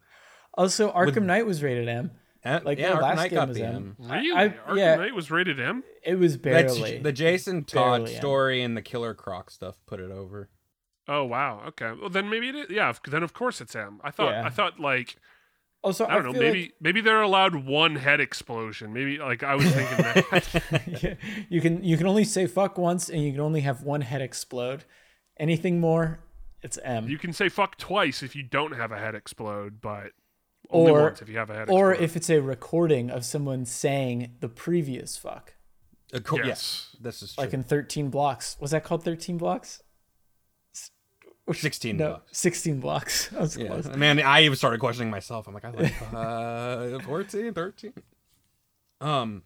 [0.54, 2.10] Also, Arkham Knight was rated M.
[2.44, 3.74] Like yeah, Arkham last Knight game got was M.
[3.74, 3.96] M.
[4.00, 4.32] Really?
[4.32, 4.94] I- Arkham yeah.
[4.96, 5.84] Knight was rated M.
[6.02, 6.98] It was That's barely.
[6.98, 8.20] the Jason Todd Barely M.
[8.20, 10.50] story and the Killer Croc stuff put it over.
[11.08, 11.62] Oh wow.
[11.68, 11.92] Okay.
[12.00, 12.66] Well, then maybe it is.
[12.70, 12.92] Yeah.
[13.08, 14.00] Then of course it's M.
[14.04, 14.30] I thought.
[14.30, 14.46] Yeah.
[14.46, 15.16] I thought like
[15.84, 16.32] oh, also, I don't know.
[16.32, 18.92] Maybe like- maybe they're allowed one head explosion.
[18.92, 20.58] Maybe like I was thinking that.
[21.02, 21.14] Yeah,
[21.48, 24.22] you can you can only say fuck once, and you can only have one head
[24.22, 24.84] explode.
[25.40, 26.20] Anything more,
[26.62, 27.08] it's M.
[27.08, 30.12] you can say fuck twice if you don't have a head explode, but
[30.70, 31.68] only or once if you have a head.
[31.70, 32.04] or explode.
[32.04, 35.54] if it's a recording of someone saying the previous fuck,
[36.12, 36.22] Yes.
[36.44, 37.42] Yes, this is true.
[37.44, 38.56] like in Thirteen Blocks.
[38.60, 39.82] Was that called Thirteen Blocks?
[41.52, 42.38] Sixteen No, bucks.
[42.38, 43.28] sixteen blocks.
[43.32, 43.96] That was Yeah, close.
[43.96, 45.48] man, I even started questioning myself.
[45.48, 47.92] I'm like, I like uh, 14, 13.
[49.00, 49.42] Um,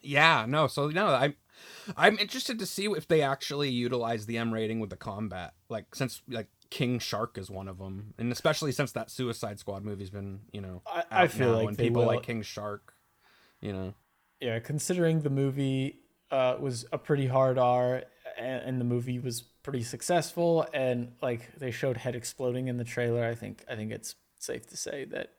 [0.00, 0.66] yeah, no.
[0.68, 1.34] So no, I'm
[1.96, 5.94] I'm interested to see if they actually utilize the M rating with the combat, like
[5.94, 10.10] since like King Shark is one of them, and especially since that Suicide Squad movie's
[10.10, 12.08] been, you know, I- I out feel now, like and people will.
[12.14, 12.94] like King Shark,
[13.60, 13.94] you know.
[14.40, 15.98] Yeah, considering the movie
[16.30, 18.04] uh, was a pretty hard R,
[18.38, 22.84] and, and the movie was pretty successful, and like they showed head exploding in the
[22.84, 25.34] trailer, I think I think it's safe to say that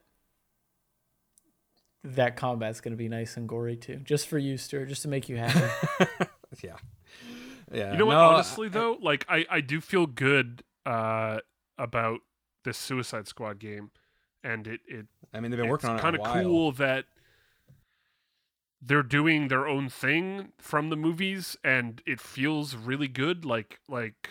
[2.04, 5.08] that combat's going to be nice and gory too, just for you, Stuart, just to
[5.08, 5.66] make you happy.
[6.64, 6.72] Yeah,
[7.72, 7.92] yeah.
[7.92, 8.14] You know what?
[8.14, 11.38] no, Honestly, though, like I, I do feel good uh,
[11.78, 12.22] about
[12.64, 13.92] this Suicide Squad game,
[14.42, 17.04] and it it I mean, they've been working on it kind of cool that
[18.82, 23.44] they're doing their own thing from the movies, and it feels really good.
[23.44, 24.30] Like like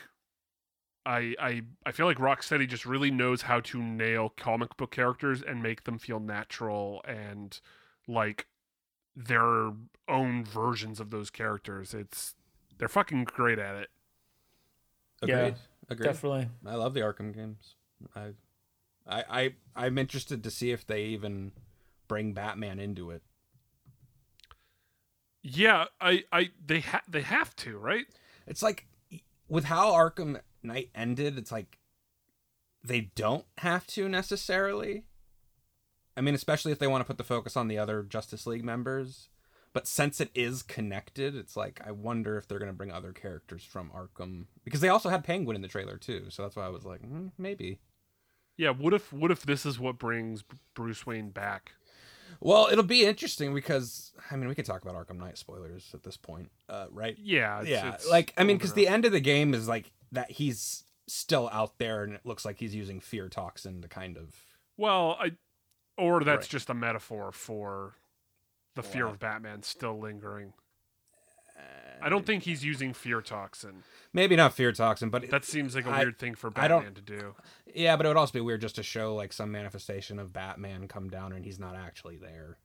[1.06, 5.42] I I I feel like Rocksteady just really knows how to nail comic book characters
[5.42, 7.60] and make them feel natural and
[8.08, 8.48] like
[9.16, 9.72] their
[10.08, 11.94] own versions of those characters.
[11.94, 12.36] It's
[12.78, 13.90] they're fucking great at it.
[15.22, 15.36] Agreed.
[15.36, 15.52] Yeah,
[15.90, 16.06] Agreed.
[16.06, 16.50] Definitely.
[16.66, 17.76] I love the Arkham games.
[18.16, 18.30] I,
[19.08, 21.52] I, I, I'm interested to see if they even
[22.08, 23.24] bring Batman into it.
[25.42, 28.06] Yeah, I I they ha- they have to, right?
[28.48, 28.88] It's like
[29.48, 31.38] with how Arkham Knight ended.
[31.38, 31.78] It's like
[32.84, 35.04] they don't have to necessarily.
[36.18, 38.66] I mean, especially if they want to put the focus on the other Justice League
[38.66, 39.30] members.
[39.72, 43.14] But since it is connected, it's like I wonder if they're going to bring other
[43.14, 46.26] characters from Arkham because they also had Penguin in the trailer too.
[46.30, 47.80] So that's why I was like, mm, maybe.
[48.58, 51.74] Yeah, what if what if this is what brings Bruce Wayne back?
[52.42, 56.04] Well, it'll be interesting because I mean we could talk about Arkham Knight spoilers at
[56.04, 57.18] this point, uh, right?
[57.20, 59.92] Yeah, it's, yeah, it's like I mean, because the end of the game is like
[60.12, 64.18] that he's still out there, and it looks like he's using fear toxin to kind
[64.18, 64.36] of.
[64.78, 65.32] well, I
[65.98, 66.50] or that's Right.
[66.50, 67.96] just a metaphor for
[68.76, 70.54] the fear of Batman still lingering.
[72.02, 73.84] I don't think he's using fear toxin.
[74.14, 77.02] Maybe not fear toxin, but That seems like a I- weird thing for Batman to
[77.02, 77.36] do.
[77.76, 80.88] yeah, but it would also be weird just to show like some manifestation of Batman
[80.88, 82.58] come down and he's not actually there.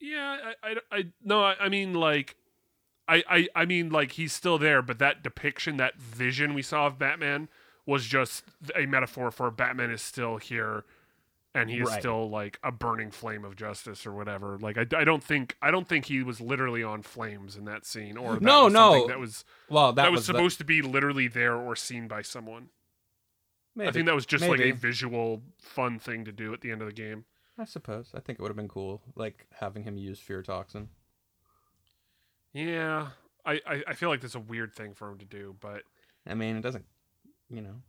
[0.00, 2.36] Yeah, I, I, I no, I, I mean like,
[3.08, 6.86] I, I, I mean like he's still there, but that depiction, that vision we saw
[6.86, 7.48] of Batman
[7.86, 10.84] was just a metaphor for Batman is still here,
[11.56, 12.00] and he is Right.
[12.00, 14.58] still like a burning flame of justice or whatever.
[14.58, 17.84] Like I, I don't think I don't think he was literally on flames in that
[17.86, 19.06] scene, or that No, no.
[19.08, 22.06] that was Well, that, that, was, was the- supposed to be literally there or seen
[22.08, 22.68] by someone.
[23.74, 23.88] maybe.
[23.88, 26.80] I think that was just like a visual fun thing to do at the end
[26.82, 27.24] of the game.
[27.58, 28.10] I suppose.
[28.14, 30.88] I think it would have been cool, like having him use fear toxin.
[32.52, 33.08] Yeah,
[33.44, 35.82] I, I, I feel like that's a weird thing for him to do, but
[36.26, 36.84] I mean, it doesn't.
[37.50, 37.82] You know,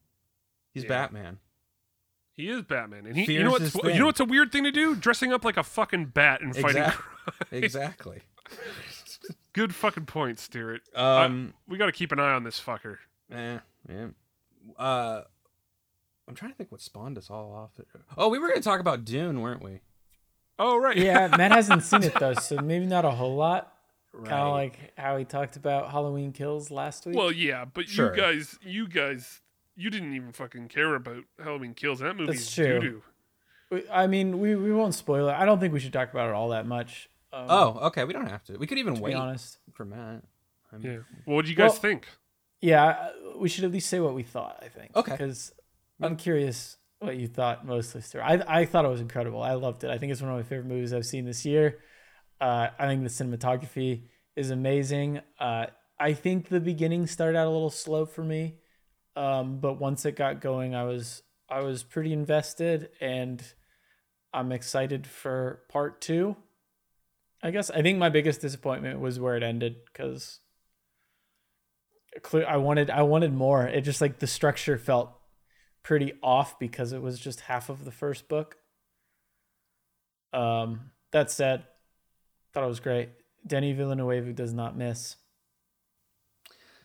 [0.74, 0.90] he's Yeah.
[0.90, 1.40] Batman.
[2.38, 3.34] He is Batman, and he.
[3.34, 4.96] you know what's his you know what's a weird thing to do?
[4.96, 6.84] Dressing up like a fucking bat and fighting.
[6.84, 7.14] Exact- crime.
[7.52, 8.22] Exactly.
[9.52, 10.82] Good fucking point, Stuart.
[10.96, 11.54] Um.
[11.68, 12.98] we got to keep an eye on this fucker.
[13.32, 13.58] Eh,
[13.90, 14.08] yeah.
[14.78, 15.24] Uh,
[16.28, 17.72] I'm trying to think what spawned us all off.
[18.18, 19.82] Oh, we were going to talk about Dune, weren't we?
[20.60, 20.96] Oh right.
[20.98, 23.74] Yeah, Mat hasn't seen it though, so maybe not a whole lot.
[24.14, 24.30] Right.
[24.30, 27.16] Kind of like how he talked about Halloween Kills last week.
[27.16, 28.16] Well, yeah, but Sure.
[28.16, 29.42] you guys, you guys,
[29.78, 32.00] you didn't even fucking care about Halloween Kills.
[32.00, 33.04] That movie's That's doo-doo.
[33.72, 35.34] We- I mean, we, we won't spoil it.
[35.34, 37.10] I don't think we should talk about it all that much.
[37.32, 38.04] Um, Oh, okay.
[38.06, 38.58] We don't have to.
[38.58, 39.60] We could even to wait be honest.
[39.74, 40.24] for Mat.
[40.74, 40.98] I'm- Yeah.
[41.26, 42.08] What do you guys Well- think?
[42.60, 44.60] Yeah, we should at least say what we thought.
[44.64, 44.96] I think.
[44.96, 45.12] Okay.
[45.12, 45.54] Because
[46.02, 48.20] I'm curious what you thought mostly, sir.
[48.22, 49.44] I I thought it was incredible.
[49.44, 49.92] I loved it.
[49.92, 51.78] I think it's one of my favorite movies I've seen this year.
[52.42, 55.22] Uh, I think the cinematography is amazing.
[55.40, 55.68] Uh,
[56.00, 58.56] I think the beginning started out a little slow for me,
[59.18, 63.44] um, but once it got going, I was I was pretty invested, and
[64.32, 66.38] I'm excited for part two.
[67.42, 70.40] I guess I think my biggest disappointment was where it ended because
[72.48, 73.66] I wanted I wanted more.
[73.66, 75.12] It just like the structure felt
[75.82, 78.58] pretty off because it was just half of the first book.
[80.32, 81.64] Um that said,
[82.54, 83.10] thought it was great.
[83.46, 85.16] Denis Villeneuve does not miss.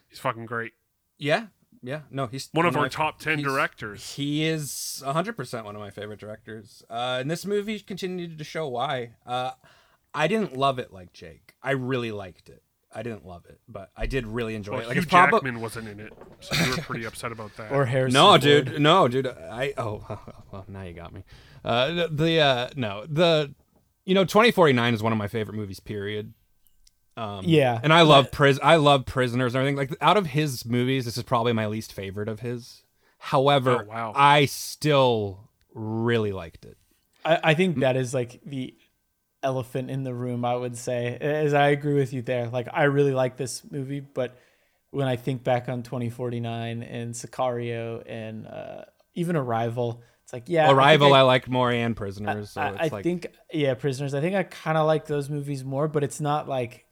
[0.08, 0.72] He's fucking great.
[1.18, 1.46] Yeah.
[1.82, 2.02] Yeah.
[2.10, 4.14] No, he's One of you know, our top 10 directors.
[4.14, 6.84] He is 100% one of my favorite directors.
[6.88, 9.14] Uh, and this movie continued to show why.
[9.26, 9.50] Uh,
[10.14, 11.54] I didn't love it like Jake.
[11.62, 12.62] I really liked it.
[12.94, 14.86] I didn't love it, but I did really enjoy Well, it.
[14.88, 17.72] Like Hugh it's probably Jackman wasn't in it, so you were pretty upset about that.
[17.72, 18.12] Or Harrison.
[18.20, 18.40] no, Ford.
[18.42, 19.26] dude, no, dude.
[19.26, 20.04] I oh
[20.52, 21.24] well, now you got me.
[21.64, 23.54] Uh, the, the uh, no, the
[24.04, 25.80] you know, 2049 is one of my favorite movies.
[25.80, 26.34] Period.
[27.16, 28.58] Um, Yeah, and I love pris.
[28.62, 29.76] I love prisoners and everything.
[29.76, 32.82] Like out of his movies, this is probably my least favorite of his.
[33.18, 34.12] However, Oh, wow.
[34.16, 36.76] I still really liked it.
[37.24, 38.74] I, I think that is like the
[39.42, 41.16] elephant in the room, I would say.
[41.20, 42.48] As I agree with you there.
[42.48, 44.36] Like I really like this movie, but
[44.90, 50.70] when I think back on 2049 and Sicario and uh, even Arrival, it's like yeah,
[50.70, 52.50] Arrival, I- I, like more and Prisoners.
[52.50, 54.14] So I, it's I like, think yeah, Prisoners.
[54.14, 56.86] I think I kind of like those movies more, but it's not like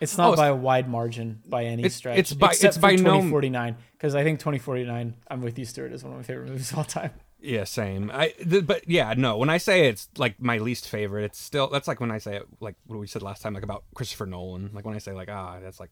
[0.00, 2.18] it's not Oh, by a wide margin by any It's- stretch.
[2.18, 5.14] it's by- except it's for by 2049 because I think 2049.
[5.28, 5.92] I'm with you, Stuart.
[5.92, 7.12] Is one of my favorite movies of all time.
[7.42, 8.10] Yeah, same.
[8.12, 9.38] I th- but yeah, no.
[9.38, 12.36] When I say it's like my least favorite, it's still that's like when I say
[12.36, 14.70] it, like what we said last time, like about Christopher Nolan.
[14.74, 15.90] Like when I say like ah, that's like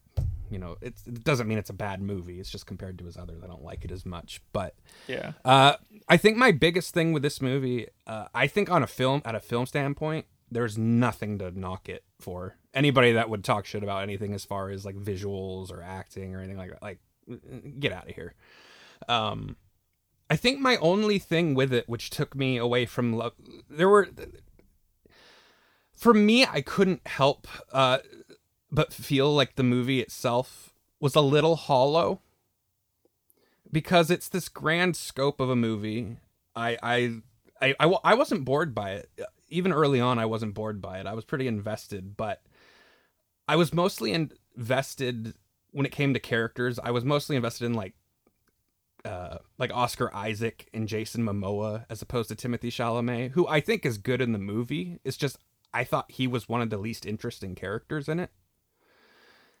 [0.51, 2.39] you know, it's, it doesn't mean it's a bad movie.
[2.39, 4.41] It's just compared to his others, I don't like it as much.
[4.51, 4.73] But
[5.07, 5.33] Yeah.
[5.45, 5.73] uh,
[6.07, 9.35] I think my biggest thing with this movie, uh, I think on a film at
[9.35, 12.57] a film standpoint, there's nothing to knock it for.
[12.73, 16.39] Anybody that would talk shit about anything as far as like visuals or acting or
[16.39, 16.99] anything like that, like
[17.79, 18.35] get out of here.
[19.07, 19.55] Um,
[20.29, 23.33] I think my only thing with it, which took me away from love,
[23.69, 24.09] there were,
[25.95, 27.99] for me, I couldn't help uh,
[28.71, 32.21] but feel like the movie itself was a little hollow
[33.71, 36.17] because it's this grand scope of a movie.
[36.55, 37.21] I I
[37.61, 39.09] I, I, I wasn't bored by it.
[39.49, 41.07] Even early on, I wasn't bored by it.
[41.07, 42.41] I was pretty invested, but
[43.49, 45.33] I was mostly invested
[45.71, 46.77] when it came to characters.
[46.77, 47.93] I was mostly invested in like
[49.03, 53.85] uh, like Oscar Isaac and Jason Momoa as opposed to Timothée Chalamet, who I think
[53.85, 54.99] is good in the movie.
[55.03, 55.39] It's just
[55.73, 58.29] I thought he was one of the least interesting characters in it.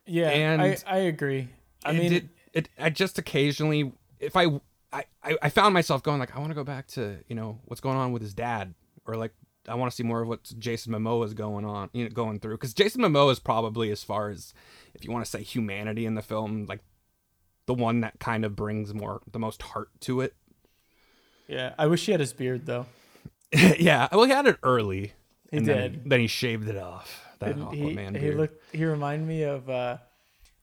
[0.05, 1.49] Yeah, And I, I agree.
[1.83, 4.45] I mean, did- it, I just occasionally, if I,
[4.91, 7.59] I, I I found myself going like, I want to go back to you know
[7.65, 8.73] what's going on with his dad,
[9.05, 9.33] or like
[9.69, 12.39] I want to see more of what Jason Momoa is going on, you know, going
[12.39, 14.53] through, because Jason Momoa is probably as far as
[14.93, 16.81] if you want to say humanity in the film, like
[17.65, 20.33] the one that kind of brings more the most heart to it.
[21.47, 22.85] yeah, I wish he had his beard though.
[23.53, 25.13] yeah, well, he had it early.
[25.51, 25.93] He and did.
[25.93, 27.25] Then, then he shaved it off.
[27.39, 28.37] That he, Aquaman he beard.
[28.37, 28.75] looked.
[28.75, 29.97] He reminded me of uh,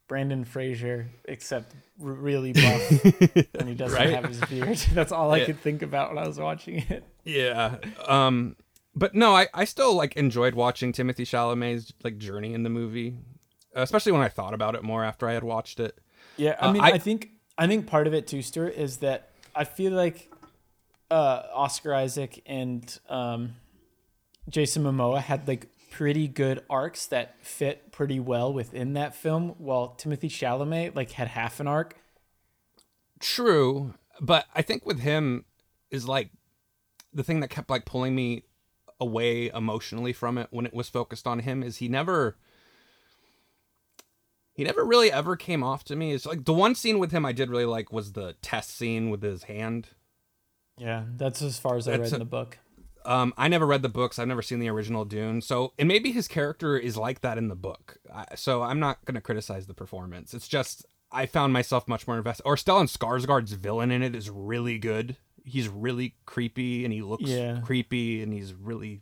[0.08, 2.90] Brendan Fraser, except r- really buff,
[3.58, 4.10] and he doesn't Right?
[4.10, 4.76] have his beard.
[4.92, 5.46] That's all I Yeah.
[5.46, 7.02] could think about when I was watching it.
[7.24, 7.78] Yeah.
[8.06, 8.54] Um
[8.96, 13.14] but no, I, I still like enjoyed watching Timothée Chalamet's like journey in the movie,
[13.74, 15.98] especially when I thought about it more after I had watched it.
[16.36, 19.30] Yeah, I Uh, I- I, think I think part of it too, Stuart, is that
[19.54, 20.30] I feel like
[21.10, 23.54] uh, Oscar Isaac and um,
[24.48, 29.94] Jason Momoa had like pretty good arcs that fit pretty well within that film, while
[29.98, 31.96] Timothée Chalamet like had half an arc.
[33.20, 35.44] True, but I think with him
[35.90, 36.30] is like
[37.14, 38.42] the thing that kept like pulling me
[38.98, 42.36] away emotionally from it when it was focused on him is he never
[44.54, 46.12] he never really ever came off to me.
[46.12, 49.10] It's like the one scene with him I did really like was the test scene
[49.10, 49.88] with his hand.
[50.78, 52.58] Yeah, that's as far as I read That's in the book.
[53.04, 54.18] Um, I never read the books.
[54.18, 55.40] I've never seen the original Dune.
[55.40, 57.98] So, and maybe his character is like that in the book.
[58.12, 60.34] I, so I'm not going to criticize the performance.
[60.34, 62.42] It's just I found myself much more invested.
[62.44, 65.16] Or Stellan Skarsgård's villain in it is really good.
[65.46, 67.60] He's really creepy and he looks Yeah.
[67.64, 69.00] creepy and he's really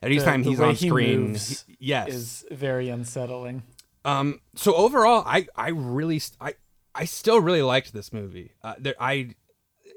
[0.00, 3.62] The- anytime the he's on screen moves he- yes is very unsettling.
[4.04, 6.54] um so overall i i really i
[6.94, 9.34] i still really liked this movie uh there i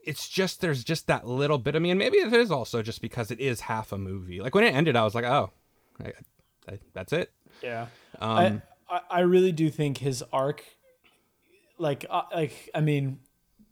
[0.06, 3.02] it's just there's just that little bit of me and maybe it is also just
[3.02, 5.50] because it is half a movie like when it ended i was like oh
[6.04, 6.12] I,
[6.72, 7.32] I, that's it
[7.64, 7.88] Yeah.
[8.20, 10.64] um I, I I really do think his arc,
[11.78, 13.20] like uh, like I mean,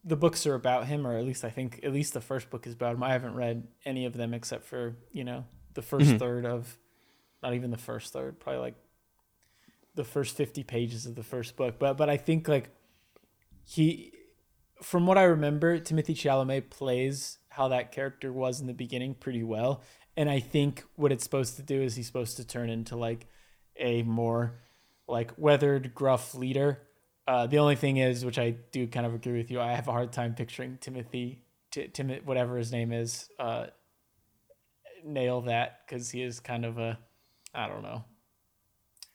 [0.04, 2.68] the books are about him, or at least I think at least the first book
[2.68, 3.04] is about him.
[3.04, 6.18] I haven't read any of them except for you know the 1st mm-hmm.
[6.18, 6.78] third of,
[7.42, 8.76] not even the first third, probably like
[9.96, 11.80] the first fifty pages of the first book.
[11.80, 12.70] But but I think like
[13.64, 14.14] he,
[14.82, 19.44] from what I remember, Timothée Chalamet plays how that character was in the beginning pretty
[19.44, 19.82] well.
[20.18, 23.28] And I think what it's supposed to do is he's supposed to turn into like
[23.78, 24.60] a more
[25.08, 26.82] like weathered, gruff leader.
[27.28, 29.88] Uh, the only thing is, which I do kind of agree with you, I have
[29.88, 31.38] a hard time picturing Timothée,
[31.72, 33.68] T- Tim, whatever his name is, uh,
[35.06, 36.98] nail that because he is kind of a,
[37.54, 38.04] I don't know.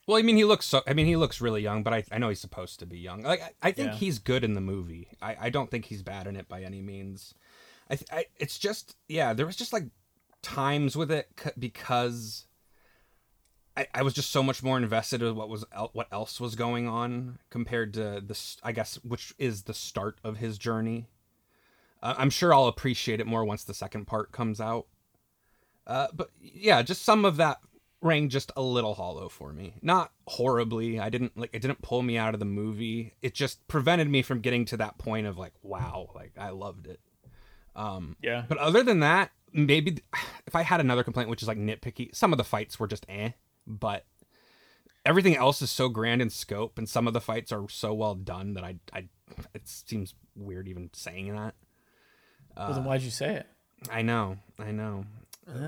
[0.06, 0.80] Well, I mean, he looks so.
[0.86, 3.22] I mean, he looks really young, but I, I know he's supposed to be young.
[3.24, 3.98] Like, I, I think Yeah.
[3.98, 5.08] he's good in the movie.
[5.20, 7.34] I, I don't think he's bad in it by any means.
[7.90, 9.84] I, I it's just yeah, there was just like
[10.40, 12.46] times with it c- because
[13.78, 16.56] I, I was just so much more invested in what was el- what else was
[16.56, 18.56] going on compared to this.
[18.62, 21.06] I guess which is the start of his journey.
[22.02, 24.86] Uh, I'm sure I'll appreciate it more once the second part comes out.
[25.86, 27.58] Uh, but yeah, just some of that
[28.00, 29.74] rang just a little hollow for me.
[29.80, 31.00] Not horribly.
[31.00, 33.14] I didn't like it didn't pull me out of the movie.
[33.22, 36.86] It just prevented me from getting to that point of like, wow, like I loved
[36.88, 37.00] it.
[37.76, 38.44] Um Yeah.
[38.48, 39.98] but other than that, maybe
[40.48, 43.06] if I had another complaint which is like nitpicky, some of the fights were just
[43.08, 43.30] eh,
[43.68, 44.04] but
[45.04, 48.14] everything else is so grand in scope and some of the fights are so well
[48.14, 49.08] done that I I
[49.54, 51.54] it seems weird even saying that.
[52.56, 53.46] well, then why'd you say it?
[53.90, 55.04] I know, I know.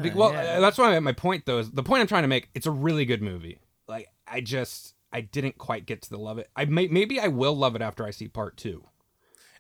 [0.03, 0.57] Be- well, yeah.
[0.57, 2.49] uh, that's why my point though is the point I'm trying to make.
[2.55, 3.61] It's a really good movie.
[3.89, 6.51] Like I just I didn't quite get to the love it.
[6.55, 8.85] I may maybe I will love it after I see part two.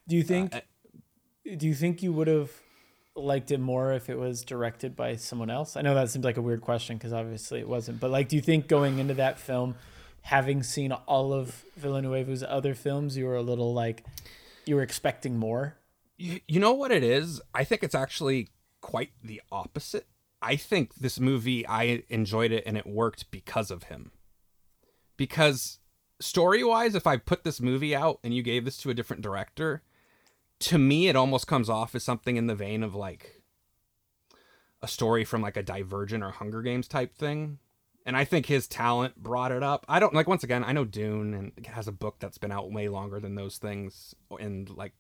[0.07, 0.55] Do you think?
[0.55, 0.61] uh,
[1.57, 2.51] do you think you would have
[3.17, 5.77] liked it more if it was directed by someone else?
[5.77, 8.01] I know that seems like a weird question because obviously it wasn't.
[8.01, 9.75] But like, do you think going into that film,
[10.23, 14.05] having seen all of Villeneuve's other films, you were a little like,
[14.67, 15.77] you were expecting more?
[16.17, 17.41] You, you know what it is?
[17.55, 18.49] I think it's actually
[18.81, 20.07] quite the opposite.
[20.43, 24.13] I think this movie I enjoyed it and it worked because of him.
[25.17, 25.79] Because
[26.19, 29.23] story wise, if I put this movie out and you gave this to a different
[29.23, 29.83] director,
[30.61, 33.43] to me it almost comes off as something in the vein of like
[34.83, 37.59] a story from like a Divergent or Hunger Games type thing.
[38.07, 39.85] And I think his talent brought it up.
[39.89, 42.73] I don't like once again, I know Dune and has a book that's been out
[42.73, 44.93] way longer than those things and like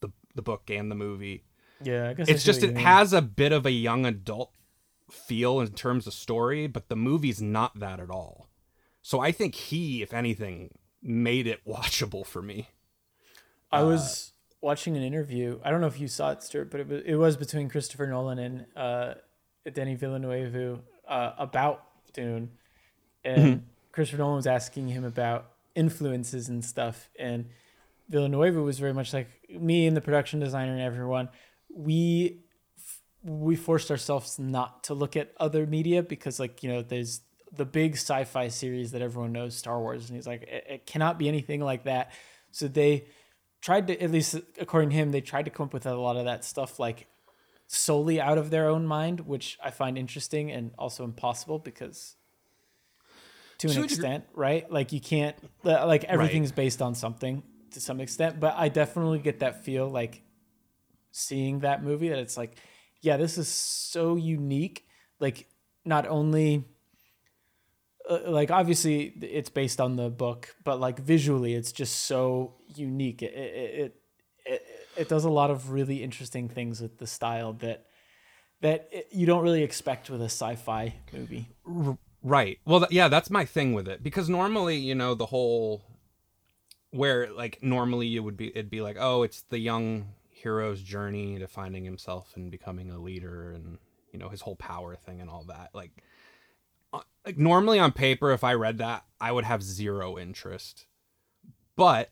[0.00, 1.44] the the book and the movie.
[1.82, 2.84] Yeah, I guess It's just it mean.
[2.84, 4.52] has a bit of a young adult
[5.10, 8.48] feel in terms of story, but the movie's not that at all.
[9.02, 12.70] So I think he, if anything, made it watchable for me.
[13.70, 15.60] I uh, was watching an interview.
[15.64, 18.06] I don't know if you saw it, Stuart, but it was, it was between Christopher
[18.06, 19.14] Nolan and uh,
[19.72, 22.50] Denis Villeneuve uh, about Dune,
[23.24, 23.64] and Mm-hmm.
[23.92, 27.46] Christopher Nolan was asking him about influences and stuff, and
[28.08, 31.28] Villeneuve was very much like me and the production designer and everyone.
[31.72, 32.40] We
[33.22, 37.20] we forced ourselves not to look at other media because, like you know, there's
[37.52, 41.18] the big sci-fi series that everyone knows, Star Wars, and he's like, it, it cannot
[41.18, 42.12] be anything like that.
[42.50, 43.06] So they
[43.60, 46.16] tried to, at least according to him, they tried to come up with a lot
[46.16, 47.06] of that stuff like
[47.66, 52.16] solely out of their own mind, which I find interesting and also impossible because
[53.58, 54.70] to an degree- extent, right?
[54.70, 57.42] Like you can't like everything's based on something
[57.72, 60.22] to some extent, but I definitely get that feel like
[61.10, 62.56] seeing that movie that it's like,
[63.00, 64.86] yeah, this is so unique.
[65.20, 65.48] Like
[65.84, 66.64] not only
[68.26, 73.22] like obviously it's based on the book, but like visually it's just so unique.
[73.22, 74.00] It it,
[74.46, 74.66] it
[74.96, 77.86] it does a lot of really interesting things with the style that
[78.60, 81.48] that you don't really expect with a sci-fi movie.
[82.22, 82.58] Right.
[82.64, 85.82] Well, th- yeah, that's my thing with it because normally, you know, the whole
[86.90, 91.38] where like normally you would be it'd be like, "Oh, it's the young hero's journey
[91.38, 93.78] to finding himself and becoming a leader and,
[94.12, 96.07] you know, his whole power thing and all that." Like uh,
[97.28, 100.86] like normally on paper if I read that, I would have zero interest.
[101.76, 102.08] But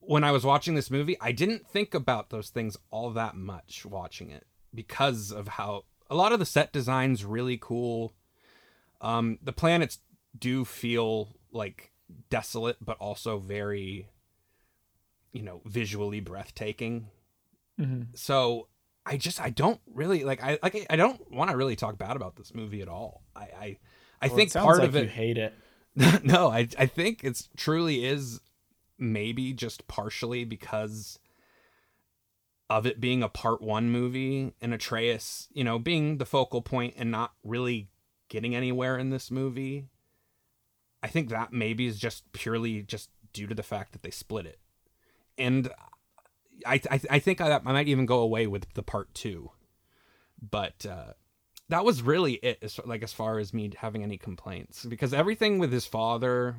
[0.00, 3.84] when I was watching this movie, I didn't think about those things all that much
[3.84, 8.14] watching it because of how a lot of the set designs really cool.
[9.02, 9.98] Um, the planets
[10.38, 11.92] do feel like
[12.30, 14.08] desolate, but also very,
[15.32, 17.08] you know, visually breathtaking.
[18.14, 18.68] So
[19.04, 22.16] I just I don't really like I like I don't want to really talk bad
[22.16, 23.22] about this movie at all.
[23.36, 23.78] I I,
[24.24, 25.54] I Well, think it part like of you it hate it.
[26.24, 28.40] no, I I think it's truly is
[28.98, 31.18] maybe just partially because
[32.70, 36.94] of it being a part one movie and Atreides, you know, being the focal point
[36.96, 37.88] and not really
[38.28, 39.88] getting anywhere in this movie.
[41.02, 44.46] I think that maybe is just purely just due to the fact that they split
[44.46, 44.58] it.
[45.36, 45.68] And
[46.66, 49.50] I I, I think I, I might even go away with the part two.
[50.40, 51.12] But uh
[51.70, 55.58] that was really it as like as far as me having any complaints because everything
[55.58, 56.56] with his father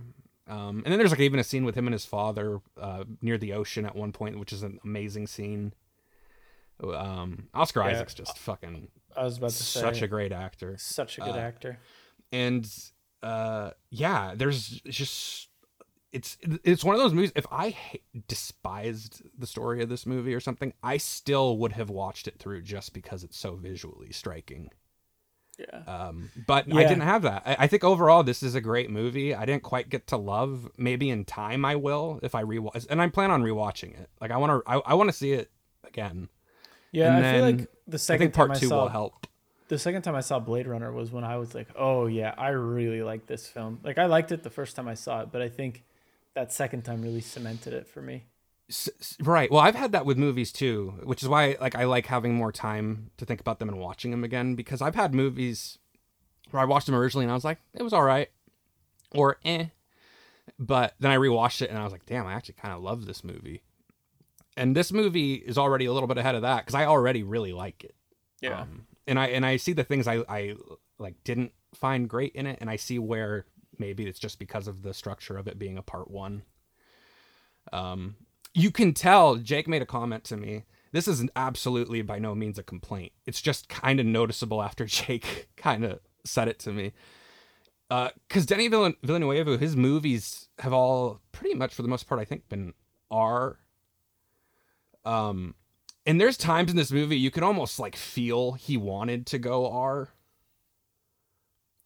[0.48, 3.38] um and then there's like even a scene with him and his father uh near
[3.38, 5.74] the ocean at one point which is an amazing scene
[6.94, 7.88] um oscar Yeah.
[7.92, 11.36] isaac's just fucking I was about to say such a great actor such a good
[11.36, 11.80] uh, actor.
[12.32, 12.70] and
[13.24, 15.50] uh yeah there's just
[16.12, 17.98] it's it's one of those movies if i ha-
[18.28, 22.62] despised the story of this movie or something i still would have watched it through
[22.62, 24.70] just because it's so visually striking
[25.58, 25.84] Yeah.
[25.88, 29.34] um but i didn't have that I, I think overall this is a great movie
[29.34, 33.02] i didn't quite get to love maybe in time i will if i rewatch and
[33.02, 35.50] i plan on rewatching it like i want to i, I want to see it
[35.88, 36.28] again
[36.92, 38.90] Yeah, And I feel like the i second think part time I two saw will
[38.90, 39.28] help
[39.68, 42.50] the second time I saw Blade Runner was when I was like, "Oh yeah, I
[42.50, 45.42] really like this film." Like I liked it the first time I saw it, but
[45.42, 45.84] I think
[46.36, 48.26] that second time really cemented it for me.
[49.22, 52.34] Right well i've had that with movies too which is why like i like having
[52.34, 55.78] more time to think about them and watching them again because i've had movies
[56.50, 58.30] where i watched them originally and i was like it was all right
[59.12, 59.66] or eh
[60.58, 63.06] but then i rewatched it and i was like damn i actually kind of love
[63.06, 63.62] this movie
[64.58, 67.54] and this movie is already a little bit ahead of that because i already really
[67.54, 67.94] like it
[68.42, 68.62] Yeah.
[68.62, 70.56] um, and I and I see the things I I
[70.98, 73.46] like didn't find great in it, and I see where
[73.78, 76.42] maybe it's just because of the structure of it being a part one.
[77.72, 78.16] Um,
[78.56, 79.36] you can tell.
[79.36, 80.64] Jake made a comment to me.
[80.92, 83.12] This is absolutely by no means a complaint.
[83.26, 86.94] It's just kind of noticeable after Jake kind of said it to me.
[87.90, 92.26] Because Denis Villen- Villeneuve, his movies have all pretty much, for the most part, I
[92.26, 92.74] think, been
[93.12, 93.60] R.
[95.04, 95.54] Um,
[96.06, 99.70] and there's times in this movie you can almost like feel he wanted to go
[99.70, 100.10] R.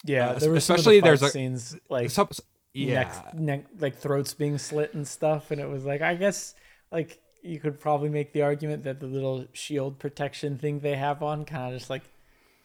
[0.05, 2.29] Yeah, Uh, there were especially the there's a- scenes like Some-
[2.73, 6.55] yeah, neck, neck, like throats being slit and stuff, and it was like I guess
[6.91, 11.23] like you could probably make the argument that the little shield protection thing they have
[11.23, 12.03] on kind of just like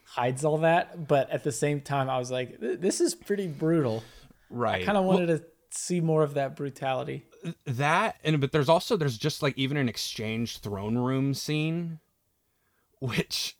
[0.04, 4.02] hides all that, but at the same time, I was like, this is pretty brutal.
[4.50, 4.82] right.
[4.82, 7.24] I kind of Well, wanted to see more of that brutality.
[7.66, 11.98] that and but there's also there's just like even an exchange throne room scene
[13.00, 13.56] which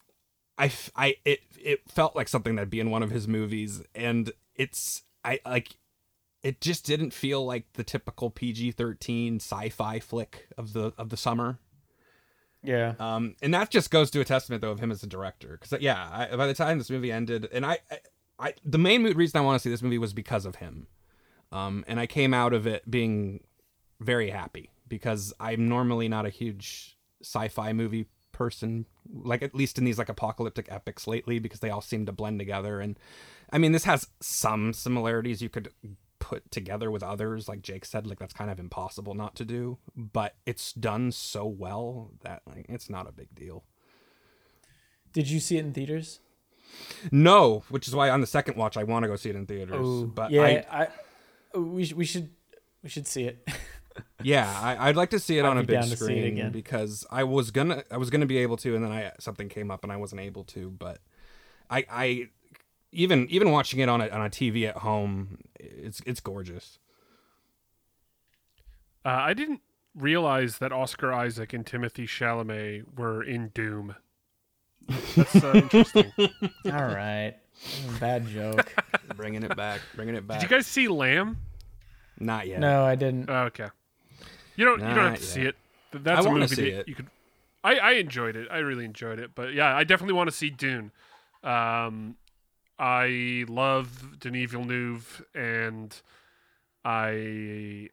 [0.57, 4.33] I I it it felt like something that'd be in one of his movies and
[4.55, 5.77] it's i like
[6.45, 11.59] it just didn't feel like the typical pg-13 sci-fi flick of the of the summer.
[12.63, 15.59] Yeah, um and that just goes to a testament though of him as a director.
[15.61, 17.99] Because yeah I, by the time this movie ended and I, I
[18.39, 20.87] i the main reason i want to see this movie was because of him.
[21.51, 23.41] Um and i came out of it being
[24.01, 29.85] very happy because i'm normally not a huge sci-fi movie person like at least in
[29.85, 32.81] these like apocalyptic epics lately because they all seem to blend together.
[32.81, 32.99] And
[33.51, 35.41] i mean this has some similarities.
[35.41, 35.71] You could
[36.25, 39.77] put together with others like jake said like that's kind of impossible not to do
[39.95, 43.63] but it's done so well that like it's not a big deal
[45.13, 46.21] did you see it in theaters?
[47.13, 49.45] no which is why on the second watch i want to go see it in
[49.47, 50.89] theaters Oh, but yeah, I,
[51.55, 52.31] I, we we should
[52.83, 53.47] we should see it.
[54.25, 55.99] Yeah, I, I'd like to see it I'd on a big down to see it
[55.99, 56.51] screen again.
[56.51, 59.71] because I was gonna I was gonna be able to, and then I something came
[59.71, 60.69] up and I wasn't able to.
[60.71, 60.99] But
[61.71, 62.29] I I
[62.95, 66.79] even even watching it on a on a TV at home, it's it's gorgeous.
[69.05, 69.61] Uh, I didn't
[69.95, 73.97] realize that Oscar Isaac and Timothée Chalamet were in Doom.
[75.17, 76.13] That's uh, interesting.
[76.19, 77.35] All right,
[78.01, 78.73] bad joke.
[79.17, 80.41] bringing it back, bringing it back.
[80.41, 81.39] Did you guys see Lamb?
[82.19, 82.61] Not yet.
[82.61, 83.29] No, I didn't.
[83.29, 83.69] Oh, okay.
[84.57, 84.81] You don't.
[84.81, 85.57] you don't have Not to see it.
[85.93, 86.89] Th- That's I a movie see that it.
[86.89, 87.07] you could.
[87.63, 88.49] I I enjoyed it.
[88.51, 89.31] I really enjoyed it.
[89.35, 90.93] But yeah, I definitely want to see Dune.
[91.43, 92.17] Um,
[92.79, 95.95] I love Denis Villeneuve, and
[96.85, 97.91] I.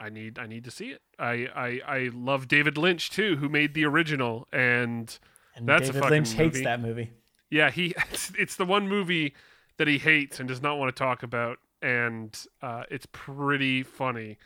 [0.00, 1.02] I need I need to see it.
[1.18, 5.16] I, I I love David Lynch too, who made the original, and
[5.54, 6.64] And That's a David fucking Lynch hates movie.
[6.64, 7.12] that movie.
[7.50, 9.34] yeah, he it's, it's the one movie
[9.78, 14.38] that he hates and does not want to talk about, and uh, it's pretty funny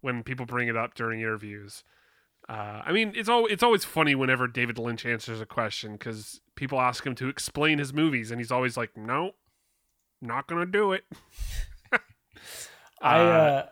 [0.00, 1.82] when people bring it up during interviews.
[2.50, 6.40] Uh, I mean, it's all it's always funny whenever David Lynch answers a question because
[6.56, 9.32] people ask him to explain his movies, and he's always like, "No,
[10.20, 11.04] not gonna do it."
[13.00, 13.66] I Uh, uh,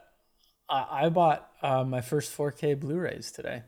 [0.70, 3.62] I I bought uh, my first 4K Blu-rays today.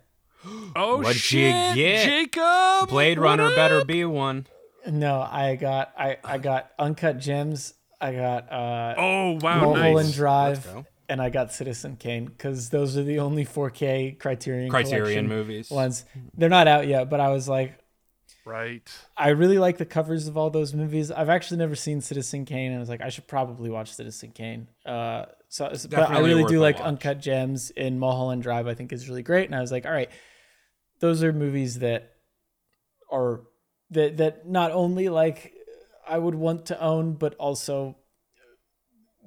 [0.77, 2.05] Oh What'd you shit, get?
[2.07, 2.89] Jacob!
[2.89, 4.47] Blade what Runner better be one.
[4.87, 7.75] No, I got I I got Uncut Gems.
[8.01, 10.15] I got uh Oh wow, Mulholland nice.
[10.15, 10.87] Drive, go.
[11.11, 15.71] And I got Citizen Kane because those are the only 4K Criterion Criterion Collection movies.
[15.71, 16.05] ones.
[16.37, 17.77] They're not out yet, but I was like,
[18.47, 18.89] Right.
[19.17, 21.11] I really like the covers of all those movies.
[21.11, 24.31] I've actually never seen Citizen Kane, and I was like, I should probably watch Citizen
[24.31, 24.69] Kane.
[24.87, 26.87] Uh, so, but I really do like watch.
[26.87, 28.67] Uncut Gems in Mulholland Drive.
[28.67, 30.11] I think is really great, and I was like, all right,
[31.01, 32.13] those are movies that
[33.13, 33.43] are
[33.91, 35.53] that that not only like
[36.09, 37.97] I would want to own, but also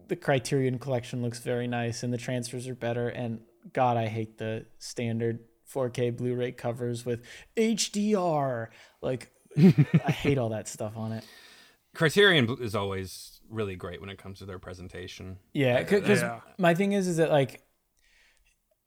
[0.07, 3.09] the Criterion collection looks very nice, and the transfers are better.
[3.09, 3.41] And
[3.73, 5.39] God, I hate the standard
[5.73, 7.21] 4K Blu-ray covers with
[7.57, 8.67] HDR.
[9.01, 11.25] Like, I hate all that stuff on it.
[11.95, 15.37] Criterion is always really great when it comes to their presentation.
[15.53, 16.39] Yeah, because Yeah.
[16.57, 17.61] my thing is, is that like,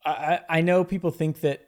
[0.05, 1.67] I I I know people think that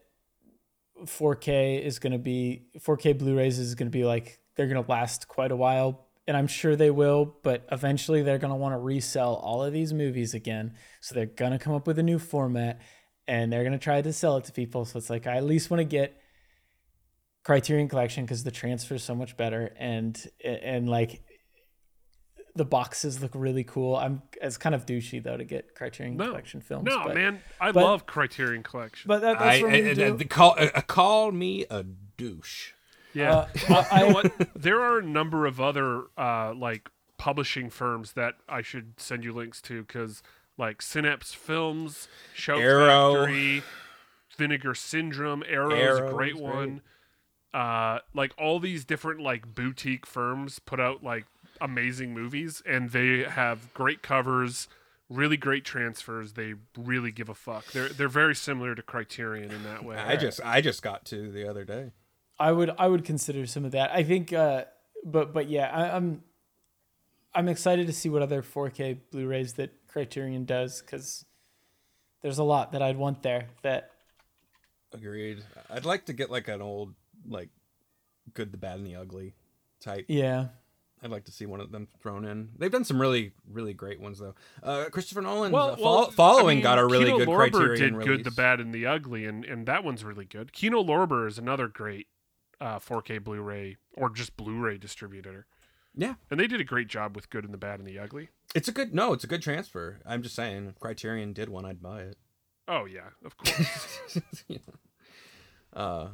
[1.06, 4.92] 4K is going to be 4K Blu-rays is going to be like they're going to
[4.92, 7.36] last quite a while, and I'm sure they will.
[7.44, 11.26] But eventually, they're going to want to resell all of these movies again, so they're
[11.26, 12.80] going to come up with a new format,
[13.28, 14.86] and they're going to try to sell it to people.
[14.86, 16.16] So it's like I at least want to get
[17.44, 21.24] Criterion Collection because the transfer is so much better, and and like
[22.56, 23.96] the boxes look really cool.
[23.96, 26.28] I'm it's kind of douchey though to get Criterion No.
[26.28, 26.86] Collection films.
[26.86, 29.08] No, but, man, I but- love Criterion Collection.
[29.08, 30.18] But that, I, that's what I, I- do.
[30.18, 32.74] the call uh, call me a douche.
[33.14, 33.48] Yeah.
[33.70, 34.50] Uh, I- you know what?
[34.56, 39.34] There are a number of other uh, like publishing firms that I should send you
[39.34, 40.24] links to because
[40.58, 43.16] like Synapse Films, Shout Arrow.
[43.16, 43.64] Factory,
[44.38, 46.44] Vinegar Syndrome, Arrow's a Arrow's great great.
[46.44, 46.82] one.
[47.54, 51.26] Uh, like all these different like boutique firms put out like
[51.60, 54.68] amazing movies, and they have great covers.
[55.10, 56.34] Really great transfers.
[56.34, 57.66] They really give a fuck.
[57.72, 59.98] They're they're very similar to Criterion in that way.
[59.98, 61.92] I just I just got to the other day.
[62.40, 63.92] I would I would consider some of that.
[63.92, 64.66] I think, uh,
[65.04, 66.24] but but yeah, I, I'm
[67.34, 71.26] I'm excited to see what other 4K Blu-rays that Criterion does because
[72.22, 73.48] there's a lot that I'd want there.
[73.64, 73.92] That
[74.94, 75.44] Agreed.
[75.70, 76.96] I'd like to get like an old
[77.28, 77.50] like
[78.34, 79.34] good, the bad, and the ugly
[79.80, 80.06] type.
[80.08, 80.48] yeah,
[81.04, 82.50] I'd like to see one of them thrown in.
[82.58, 84.36] They've done some really really great ones though.
[84.64, 87.28] Uh, Christopher Nolan well, uh, well, fol- following I mean, got a really Kino good
[87.28, 88.08] Lorber Criterion did release.
[88.08, 90.54] good, the bad, and the ugly, and and that one's really good.
[90.54, 92.08] Kino Lorber is another great
[92.62, 95.46] uh, 4K Blu-ray or just Blu-ray distributor,
[95.96, 98.30] Yeah, and they did a great job with good and the bad and the ugly.
[98.56, 100.00] it's a good no, it's a good transfer.
[100.06, 102.18] I'm just saying, if Criterion did one, I'd buy it.
[102.68, 104.22] Oh yeah, of course.
[104.50, 104.58] Know.
[105.72, 106.08] Uh,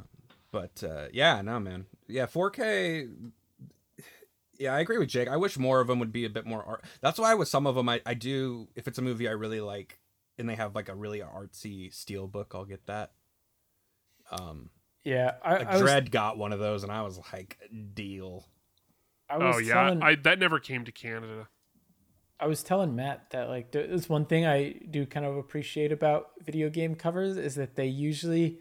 [0.52, 3.08] but uh, yeah, no, man, yeah, 4K.
[4.58, 5.28] Yeah, I agree with Jake.
[5.28, 6.84] I wish more of them would be a bit more art.
[7.00, 8.68] That's why with some of them, I, I do.
[8.74, 9.98] If it's a movie I really like,
[10.38, 13.12] and they have like a really artsy steel book, I'll get that.
[14.30, 14.70] Um,
[15.06, 15.32] yeah.
[15.42, 17.58] I, like I was, Dread got one of those, and I was like,
[17.94, 18.46] deal.
[19.30, 21.48] I was oh yeah, telling, I that never came to Canada.
[22.38, 25.90] I was telling Mat that like there- there's one thing I do kind of appreciate
[25.90, 28.58] about video game covers is that they usually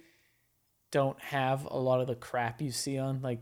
[0.92, 3.42] don't have a lot of the crap you see on like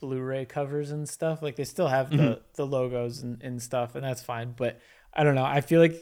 [0.00, 1.42] Blu-ray covers and stuff.
[1.42, 2.40] Like they still have the Mm-hmm.
[2.56, 4.52] the logos and, and stuff, and that's fine.
[4.56, 4.80] But
[5.14, 5.44] I don't know.
[5.44, 5.94] I feel like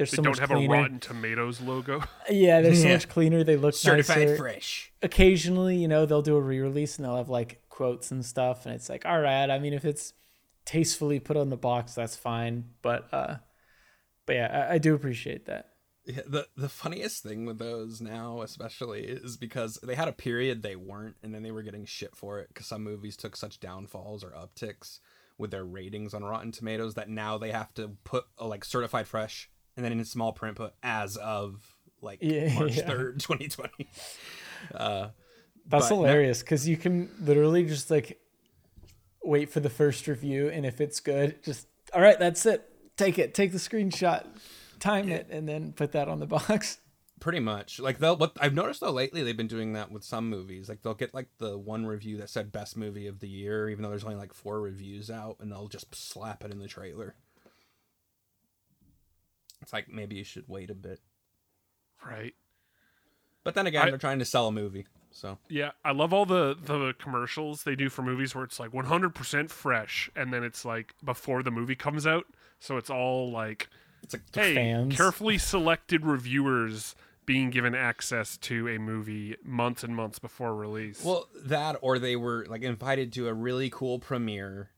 [0.00, 0.74] there's They so don't much have cleaner.
[0.74, 2.02] a Rotten Tomatoes logo.
[2.30, 2.94] Yeah, they're so Yeah.
[2.94, 3.44] much cleaner.
[3.44, 4.36] They look Certified nicer.
[4.36, 4.92] fresh.
[5.02, 8.74] Occasionally, you know, they'll do a re-release and they'll have like quotes and stuff, and
[8.74, 9.50] it's like, all right.
[9.50, 10.12] I mean, if it's
[10.64, 12.64] tastefully put on the box, that's fine.
[12.82, 13.36] But uh,
[14.26, 15.66] but yeah, I, I do appreciate that.
[16.06, 20.62] Yeah, the the funniest thing with those now, especially, is because they had a period
[20.62, 23.60] they weren't, and then they were getting shit for it because some movies took such
[23.60, 25.00] downfalls or upticks
[25.38, 29.06] with their ratings on Rotten Tomatoes that now they have to put a, like certified
[29.08, 31.60] fresh, and then in small print put as of
[32.00, 32.86] like Yeah, March yeah.
[32.86, 33.88] third, twenty twenty.
[34.74, 35.08] Uh,
[35.66, 38.20] That's hilarious because you can literally just like
[39.22, 42.66] wait for the first review, and if it's good, just all right, that's it.
[42.96, 44.26] Take it, take the screenshot,
[44.78, 46.78] time it, and then put that on the box.
[47.20, 47.78] Pretty much.
[47.78, 50.68] Like they'll what I've noticed though lately they've been doing that with some movies.
[50.70, 53.82] Like they'll get like the one review that said best movie of the year, even
[53.82, 57.14] though there's only like four reviews out, and they'll just slap it in the trailer.
[59.62, 61.00] It's like maybe you should wait a bit.
[62.04, 62.34] Right.
[63.44, 64.86] But then again, I- they're trying to sell a movie.
[65.12, 68.70] So Yeah, I love all the the commercials they do for movies where it's like
[68.70, 72.26] 100% fresh, and then it's like before the movie comes out,
[72.60, 73.68] so it's all like,
[74.04, 74.94] it's like hey, fans.
[74.96, 76.94] carefully selected reviewers
[77.26, 81.02] being given access to a movie months and months before release.
[81.04, 84.70] well that or they were like invited to a really cool premiere,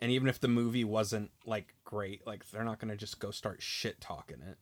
[0.00, 3.60] and even if the movie wasn't like great, like they're not gonna just go start
[3.60, 4.58] shit talking it.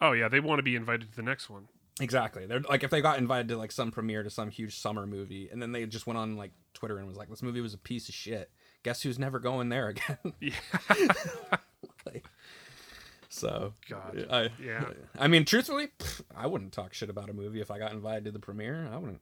[0.00, 1.68] oh yeah, they want to be invited to the next one.
[2.00, 2.46] Exactly.
[2.46, 5.48] They're like if they got invited to like some premiere to some huge summer movie,
[5.50, 7.78] and then they just went on like Twitter and was like, "This movie was a
[7.78, 8.50] piece of shit."
[8.82, 10.18] Guess who's never going there again?
[10.40, 10.54] Yeah.
[12.04, 12.24] Like,
[13.28, 14.26] so God.
[14.30, 14.84] I, Yeah.
[15.16, 15.88] I mean, truthfully,
[16.36, 18.88] I wouldn't talk shit about a movie if I got invited to the premiere.
[18.92, 19.20] I wouldn't.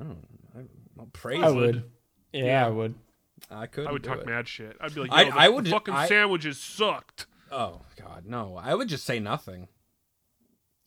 [0.00, 0.28] I don't.
[0.56, 0.60] I,
[1.00, 1.82] I'll praise I would.
[2.32, 2.66] Yeah, Yeah.
[2.66, 2.94] I would.
[3.50, 3.86] I could.
[3.86, 4.26] I would talk it.
[4.26, 4.76] mad shit.
[4.80, 7.26] I'd be like, I- the, I would the fucking I- sandwiches sucked.
[7.52, 8.56] Oh God, no!
[8.62, 9.68] I would just say nothing.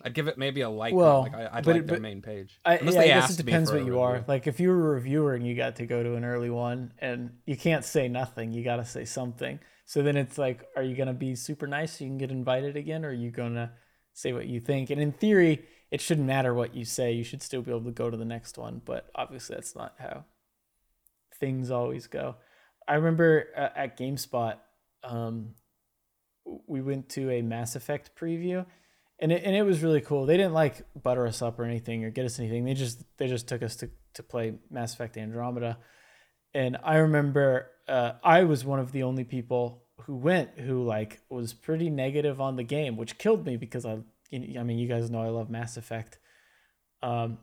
[0.06, 0.94] I'd give it maybe a like.
[0.94, 2.60] Well, like I, I'd but like it- their but main page.
[2.66, 4.24] I, Unless yeah, they I guess asked it depends what you are.
[4.28, 6.94] Like if you were a reviewer and you got to go to an early one
[7.00, 9.60] and you can't say nothing, you got to say something.
[9.86, 12.76] So then it's like, are you gonna be super nice so you can get invited
[12.78, 13.74] again, or are you gonna
[14.14, 14.90] say what you think?
[14.90, 17.12] And in theory, it shouldn't matter what you say.
[17.12, 18.82] You should still be able to go to the next one.
[18.84, 20.24] But obviously, that's not how
[21.44, 22.38] things always go.
[22.88, 24.56] I remember uh, at GameSpot,
[25.04, 25.56] um,
[26.68, 28.66] we went to a Mass Effect preview,
[29.20, 30.26] and it, and it was really cool.
[30.26, 32.64] They didn't like butter us up or anything or get us anything.
[32.64, 35.80] They just they just took us to to play Mass Effect Andromeda,
[36.54, 41.20] and I remember uh, I was one of the only people who went who like
[41.30, 44.00] was pretty negative on the game, which killed me because I
[44.32, 46.20] I mean you guys know I love Mass Effect,
[47.02, 47.40] um,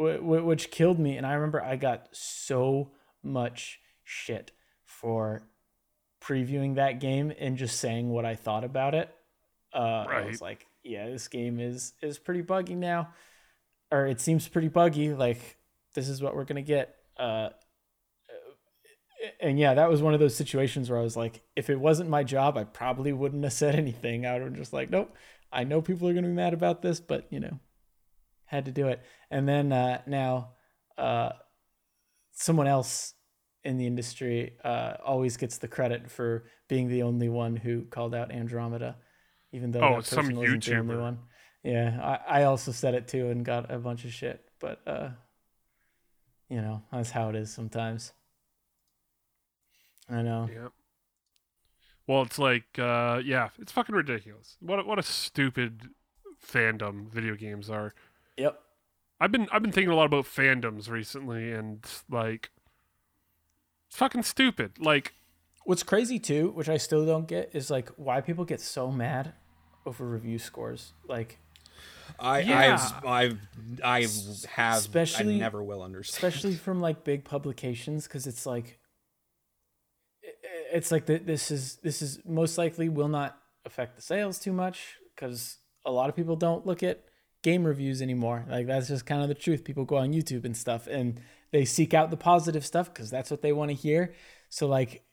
[0.00, 1.16] wh- wh- which killed me.
[1.16, 2.92] And I remember I got so
[3.22, 4.52] much shit
[4.84, 5.42] for
[6.20, 9.14] previewing that game and just saying what I thought about it.
[9.72, 13.10] Uh, I was like, yeah, this game is is pretty buggy now,
[13.90, 15.14] or it seems pretty buggy.
[15.14, 15.56] Like
[15.94, 16.96] this is what we're gonna get.
[17.16, 17.50] Uh,
[19.38, 22.08] and yeah, that was one of those situations where I was like, if it wasn't
[22.08, 24.26] my job, I probably wouldn't have said anything.
[24.26, 25.14] I would have just like, nope.
[25.52, 27.58] I know people are gonna be mad about this, but you know,
[28.44, 29.00] had to do it.
[29.30, 30.50] And then uh, now,
[30.98, 31.30] uh,
[32.32, 33.14] someone else
[33.64, 38.14] in the industry uh, always gets the credit for being the only one who called
[38.14, 38.96] out Andromeda,
[39.52, 41.18] even though Oh, some person wasn't the only one.
[41.62, 45.10] Yeah, I, I also said it too and got a bunch of shit, but uh,
[46.48, 48.12] you know that's how it is sometimes.
[50.08, 50.48] I know.
[50.52, 50.68] Yeah.
[52.06, 54.56] Well, it's like, uh, yeah, it's fucking ridiculous.
[54.60, 55.90] What a, what a stupid
[56.44, 57.94] fandom video games are.
[58.36, 58.60] Yep.
[59.20, 62.50] I've been I've been thinking a lot about fandoms recently, and like,
[63.88, 64.72] it's fucking stupid.
[64.78, 65.14] Like,
[65.64, 69.34] What's crazy too, which I still don't get, is like why people get so mad
[69.84, 70.94] over review scores.
[71.06, 71.38] Like,
[72.18, 72.78] I, Yeah.
[73.04, 73.38] I've, I've,
[73.84, 74.00] I
[74.48, 76.16] have, Especially- I never will understand.
[76.32, 78.78] especially from like big publications, because it's like,
[80.24, 84.02] i- i- it's like th- this is this is most likely will not affect the
[84.02, 87.04] sales too much because a lot of people don't look at
[87.42, 88.44] game reviews anymore.
[88.48, 89.64] Like that's just kind of the truth.
[89.64, 91.20] People go on YouTube and stuff, and
[91.50, 94.14] they seek out the positive stuff because that's what they want to hear.
[94.48, 95.04] So like,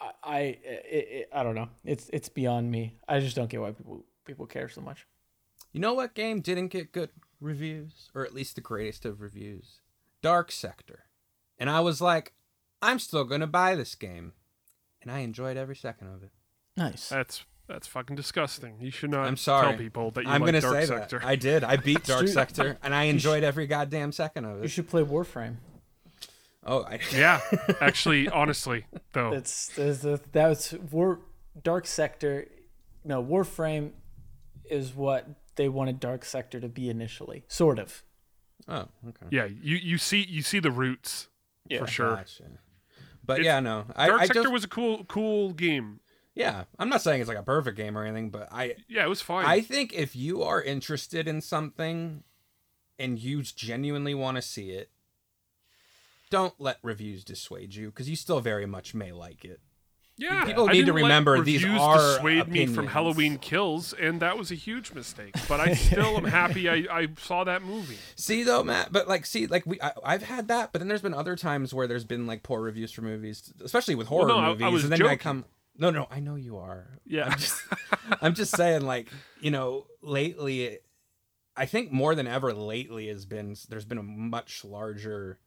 [0.00, 1.68] I, I, it, it, I don't know.
[1.84, 2.94] It's it's beyond me.
[3.08, 5.06] I just don't get why people people care so much.
[5.72, 7.10] You know what game didn't get good
[7.40, 9.80] reviews, or at least the greatest of reviews?
[10.22, 11.04] Dark Sector.
[11.58, 12.32] And I was like,
[12.82, 14.32] I'm still gonna buy this game,
[15.02, 16.30] and I enjoyed every second of it.
[16.76, 17.08] Nice.
[17.08, 18.76] that's that's fucking disgusting.
[18.80, 19.68] You should not I'm sorry.
[19.70, 21.18] tell people that you I'm like gonna Dark say Sector.
[21.20, 21.64] that I did.
[21.64, 22.28] I beat Dark.
[22.28, 24.62] Sector, and I enjoyed every goddamn second of it.
[24.62, 25.56] You should play Warframe.
[26.64, 27.40] Oh, I, yeah,
[27.80, 31.20] actually, honestly, though, That's, that's the, that was War
[31.62, 32.48] Dark Sector.
[33.04, 33.92] No, Warframe
[34.68, 38.02] is what they wanted Dark Sector to be initially, sort of.
[38.68, 39.26] oh, okay.
[39.30, 41.28] yeah, you you see you see the roots
[41.68, 41.78] Yeah.
[41.78, 42.16] for sure.
[42.16, 42.44] Gotcha.
[43.24, 46.00] But It's- yeah, no, I, Dark I Sector just, was a cool cool game.
[46.36, 46.64] Yeah.
[46.78, 49.20] I'm not saying it's like a perfect game or anything, but I Yeah, it was
[49.22, 49.46] fine.
[49.46, 52.22] I think if you are interested in something
[52.98, 54.90] and you genuinely want to see it,
[56.30, 59.60] don't let reviews dissuade you because you still very much may like it.
[60.18, 62.86] yeah, people I need to remember these reviews are dissuade me from.
[62.88, 65.34] Halloween Kills, and that was a huge mistake.
[65.48, 67.98] But I still am happy I, I saw that movie.
[68.16, 71.02] See though, Mat, but like, see, like we, I, I've had that, but then there's
[71.02, 74.38] been other times where there's been like poor reviews for movies, especially with horror no,
[74.38, 75.18] I- I movies, was and then I joking.
[75.18, 75.44] come.
[75.78, 76.98] No, no, I know you are.
[77.04, 77.26] Yeah.
[77.26, 77.62] I'm just,
[78.22, 79.08] I'm just saying, like,
[79.40, 80.78] you know, lately,
[81.56, 85.38] I think more than ever lately has been there's been a much larger,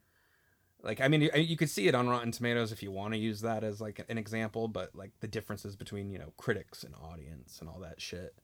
[0.82, 3.18] like, I mean, you, you could see it on Rotten Tomatoes if you want to
[3.18, 6.94] use that as like an example, but like the differences between you know critics and
[6.94, 8.34] audience and all that shit.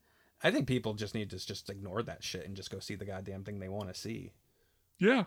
[0.43, 3.07] I think people just need to just ignore that shit and just go see the
[3.07, 4.32] goddamn thing they want to see.
[4.99, 5.24] Yeah.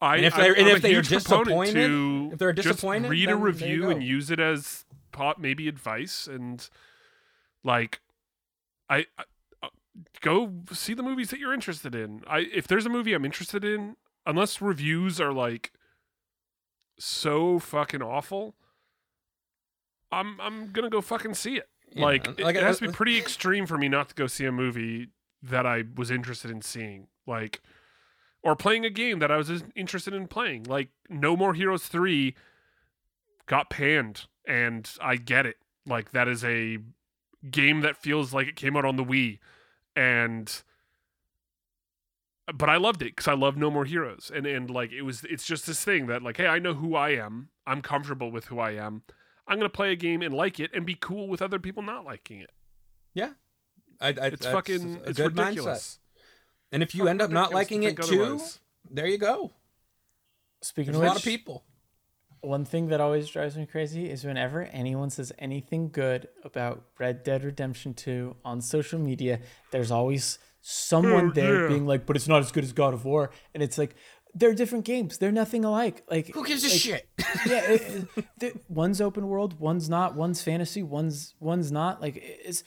[0.00, 3.28] I, And if they're- I'm if they are disappointed- to if they're just disappointed, read
[3.30, 6.68] a review and use it as pot maybe advice and
[7.64, 8.00] like
[8.88, 9.24] I, I
[9.62, 9.68] uh,
[10.20, 12.22] go see the movies that you're interested in.
[12.28, 15.72] I if there's a movie I'm interested in, unless reviews are like
[16.98, 18.54] so fucking awful,
[20.12, 21.68] I'm I'm gonna go fucking see it.
[21.90, 24.14] Yeah, like, like, it, uh, has to be uh, pretty extreme for me not to
[24.14, 25.08] go see a movie
[25.42, 27.62] that I was interested in seeing, like,
[28.42, 30.64] or playing a game that I was interested in playing.
[30.64, 32.34] Like, No More Heroes 3
[33.46, 35.56] got panned, and I get it.
[35.86, 36.78] Like, that is a
[37.50, 39.38] game that feels like it came out on the Wii,
[39.96, 40.62] and
[42.54, 45.24] but I loved it because I love No More Heroes, and and like it was,
[45.24, 47.50] it's just this thing that like, hey, I know who I am.
[47.66, 49.02] I'm comfortable with who I am.
[49.46, 52.04] I'm gonna play a game and like it, and be cool with other people not
[52.04, 52.50] liking it.
[53.14, 53.30] Yeah,
[54.00, 55.98] I, I, It's fucking, it's ridiculous.
[55.98, 55.98] mindset.
[56.72, 58.58] And if you Fucking end up not liking to it too, otherwise.
[58.90, 59.52] there you go.
[60.62, 61.64] Speaking There's of a lot of people.
[62.40, 67.22] one thing that always drives me crazy is whenever anyone says anything good about Red
[67.22, 69.40] Dead Redemption 2 on social media,
[69.70, 71.68] there's always someone Oh, there yeah.
[71.68, 73.30] being like, but it's not as good as God of War.
[73.54, 73.94] And it's like,
[74.34, 75.18] they're different games.
[75.18, 76.04] They're nothing alike.
[76.10, 77.08] Like, Who gives a like, shit?
[77.46, 80.14] yeah, it, it- the- one's open world, one's not.
[80.16, 82.02] One's fantasy, one's one's not.
[82.02, 82.62] Like it's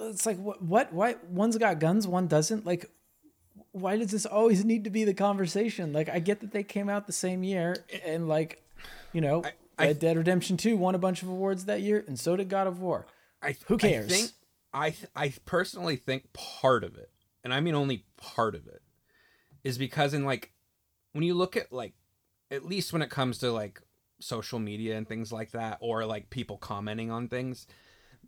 [0.00, 2.64] it's like what what why one's got guns, one doesn't.
[2.66, 2.86] Like
[3.72, 5.92] why does this always need to be the conversation?
[5.92, 8.62] Like I get that they came out the same year and like
[9.12, 9.44] you know,
[9.78, 12.48] I- Red Dead Redemption 2 won a bunch of awards that year and so did
[12.48, 13.06] God of War.
[13.42, 14.06] I, Who cares?
[14.06, 14.30] I think
[14.72, 17.10] I I personally think part of it,
[17.42, 18.82] and I mean only part of it,
[19.64, 20.52] is because in like
[21.12, 21.94] when you look at like
[22.50, 23.80] at least when it comes to like
[24.20, 27.66] social media and things like that, or like people commenting on things,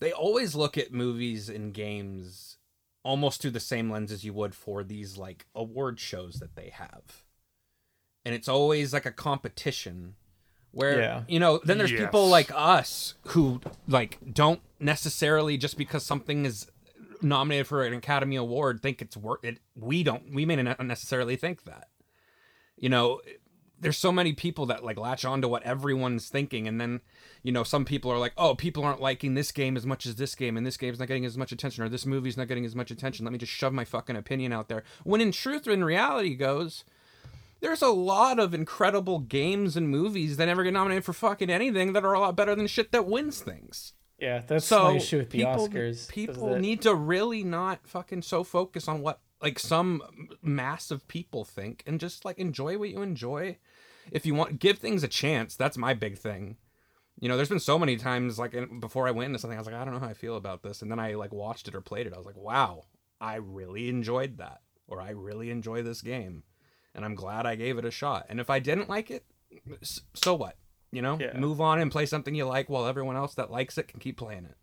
[0.02, 2.58] they always look at movies and games
[3.04, 6.68] almost through the same lens as you would for these like award shows that they
[6.70, 7.24] have.
[8.24, 10.14] And it's always like a competition
[10.70, 11.22] where Yeah.
[11.28, 16.66] you know then there's people like us who like don't necessarily just because something is
[17.20, 21.36] nominated for an academy award think it's worth it we don't we may not necessarily
[21.36, 21.88] think that
[22.76, 23.20] you know
[23.78, 27.00] there's so many people that like latch on to what everyone's thinking and then
[27.42, 30.16] you know some people are like oh people aren't liking this game as much as
[30.16, 32.64] this game and this game's not getting as much attention or this movie's not getting
[32.64, 35.66] as much attention let me just shove my fucking opinion out there when in truth
[35.66, 36.84] and reality goes
[37.60, 41.92] there's a lot of incredible games and movies that never get nominated for fucking anything
[41.92, 45.18] that are a lot better than shit that wins things Yeah, that's so my issue
[45.18, 46.08] with the people, Oscars.
[46.08, 50.00] people need to really not fucking so focus on what like some
[50.40, 53.58] mass of people think and just like enjoy what you enjoy.
[54.12, 55.56] If you want, give things a chance.
[55.56, 56.56] That's my big thing.
[57.20, 59.60] You know, there's been so many times like in- before I went into something, I
[59.60, 61.68] was like, I don't know how I feel about this, and then I like watched
[61.68, 62.12] it or played it.
[62.14, 62.84] I was like, wow,
[63.20, 66.42] I really enjoyed that, or I really enjoy this game,
[66.94, 68.26] and I'm glad I gave it a shot.
[68.28, 69.24] And if I didn't like it,
[70.14, 70.56] so what?
[70.90, 71.38] You know, Yeah.
[71.38, 74.16] move on and play something you like, while everyone else that likes it can keep
[74.16, 74.56] playing it.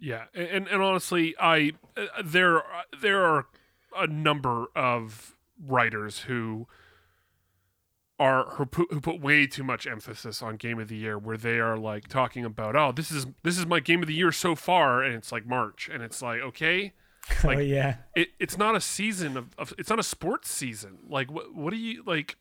[0.00, 2.62] Yeah, and and honestly, I uh, there
[3.00, 3.46] there are
[3.96, 6.66] a number of writers who
[8.18, 11.36] are who put, who put way too much emphasis on game of the year where
[11.36, 14.30] they are like talking about oh this is this is my game of the year
[14.30, 16.92] so far and it's like March and it's like okay
[17.44, 17.96] oh yeah.
[18.14, 21.70] it, it's not a season of, of it's not a sports season like what what
[21.70, 22.36] do you like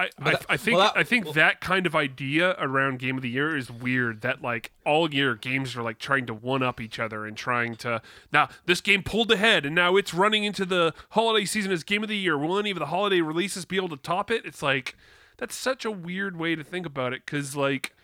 [0.00, 3.22] I, I, I think well, that- I think that kind of idea around game of
[3.22, 4.20] the year is weird.
[4.22, 7.76] That like all year games are like trying to one up each other and trying
[7.76, 8.00] to
[8.32, 12.02] now this game pulled ahead and now it's running into the holiday season as game
[12.02, 12.38] of the year.
[12.38, 14.44] Will any of the holiday releases be able to top it?
[14.44, 14.96] It's like
[15.36, 17.94] that's such a weird way to think about it because like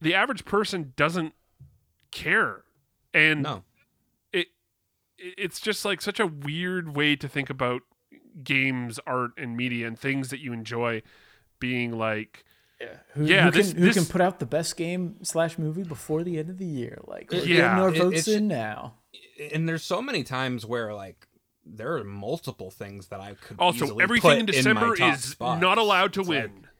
[0.00, 1.34] the average person doesn't
[2.10, 2.64] care
[3.14, 3.62] and No.
[4.32, 4.48] it
[5.18, 7.82] it's just like such a weird way to think about
[8.44, 11.02] games, art, and media and things that you enjoy
[11.58, 12.44] being like
[13.14, 15.82] Who, Yeah, who this- can, who this- can put out the best game slash movie
[15.82, 16.98] before the end of the year?
[17.06, 18.94] Like, we're Yeah, getting our votes it's- in now.
[19.52, 21.26] and there's so many times where like
[21.64, 25.14] there are multiple things that I could also easily everything put in my December top
[25.14, 25.60] is spots.
[25.60, 26.42] not allowed to It's win.
[26.62, 26.70] like-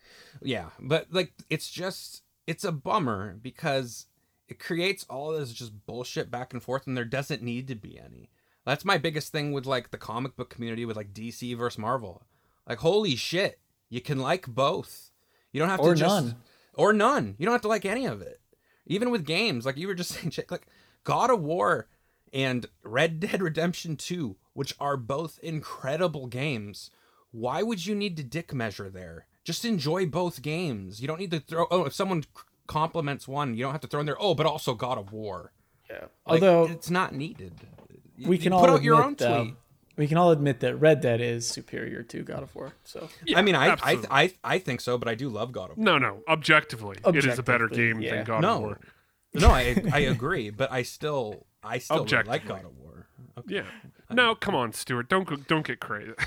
[0.42, 4.06] yeah, but like it's just it's a bummer because
[4.48, 7.98] it creates all this just bullshit back and forth, and there doesn't need to be
[7.98, 8.30] any.
[8.66, 12.22] That's my biggest thing with like the comic book community with like DC versus Marvel.
[12.68, 13.58] Like holy shit,
[13.88, 15.10] you can like both.
[15.52, 16.36] You don't have Or to just none.
[16.74, 17.34] or none.
[17.38, 18.40] You don't have to like any of it.
[18.86, 20.66] Even with games, like you were just saying, like
[21.04, 21.88] God of War
[22.32, 26.90] and Red Dead Redemption 2, which are both incredible games.
[27.32, 29.26] Why would you need to dick measure there?
[29.44, 31.00] Just enjoy both games.
[31.00, 31.66] You don't need to throw.
[31.70, 32.24] Oh, if someone
[32.66, 34.20] compliments one, you don't have to throw in there.
[34.20, 35.52] Oh, but also God of War.
[35.88, 36.02] Yeah.
[36.26, 37.52] Like, Although it's not needed.
[38.20, 39.54] You- we you can put all out your own admit, though, tweet.
[39.96, 42.74] we can all admit that Red Dead is superior to God of War.
[42.84, 43.98] So I mean, I, I.
[44.10, 45.84] I I think so, but I do love God of War.
[45.84, 46.22] No, no.
[46.28, 48.16] Objectively, it is a better game yeah.
[48.16, 48.80] than God no, of War.
[49.34, 52.48] no, I I agree, but I still I still really like Objectively.
[52.48, 53.06] God of War.
[53.38, 53.54] Okay.
[53.56, 53.62] Yeah.
[54.10, 55.08] No, come on, Stuart.
[55.08, 56.12] Don't go, don't get crazy.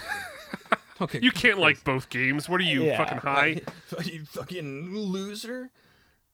[1.02, 2.48] Okay, you can't like both games.
[2.48, 2.98] What are you Yeah.
[2.98, 3.62] fucking high?
[4.04, 5.72] you fucking loser.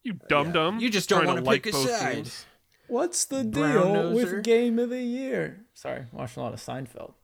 [0.02, 0.78] You dumb dumb.
[0.78, 2.14] You just don't trying wanna to like pick a both side.
[2.16, 2.46] games.
[2.90, 5.64] What's the Brown deal with game of the year?
[5.74, 7.14] Sorry, watching a lot of Seinfeld.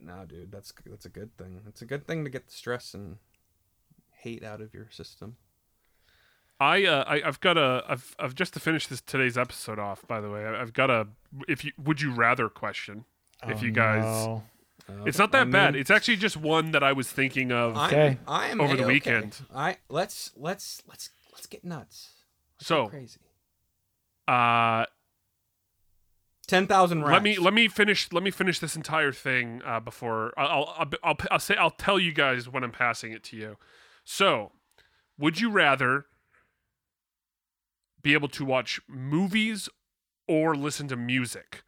[0.00, 1.60] No, dude, that's that's a good thing.
[1.68, 3.16] It's a good thing to get the stress and
[4.20, 5.36] hate out of your system.
[6.58, 10.06] I, uh, I I've got a I've I've just to finish this today's episode off.
[10.08, 11.08] By the way, I- I've got a
[11.48, 13.04] if you would you rather question.
[13.46, 14.42] If Oh, you guys, no.
[15.04, 15.74] it's not that I bad.
[15.76, 17.76] It's actually just one that I was thinking of.
[17.76, 18.18] Okay.
[18.28, 18.92] I am Over the A-okay.
[18.92, 19.40] weekend.
[19.54, 22.10] I let's let's let's let's get nuts.
[22.58, 23.18] Let's So- go crazy.
[24.28, 24.86] Uh,
[26.48, 30.34] Ten thousand let me let me finish let me finish this entire thing uh, before
[30.36, 33.56] I'll, I'll I'll I'll say I'll tell you guys when I'm passing it to you.
[34.04, 34.50] So,
[35.16, 36.06] would you rather
[38.02, 39.68] be able to watch movies
[40.28, 41.62] or listen to music?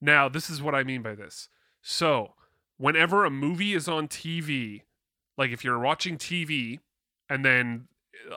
[0.00, 1.48] Now, this is what I mean by this.
[1.80, 2.34] So,
[2.76, 4.82] whenever a movie is on TV,
[5.38, 6.80] like if you're watching TV
[7.30, 7.86] and then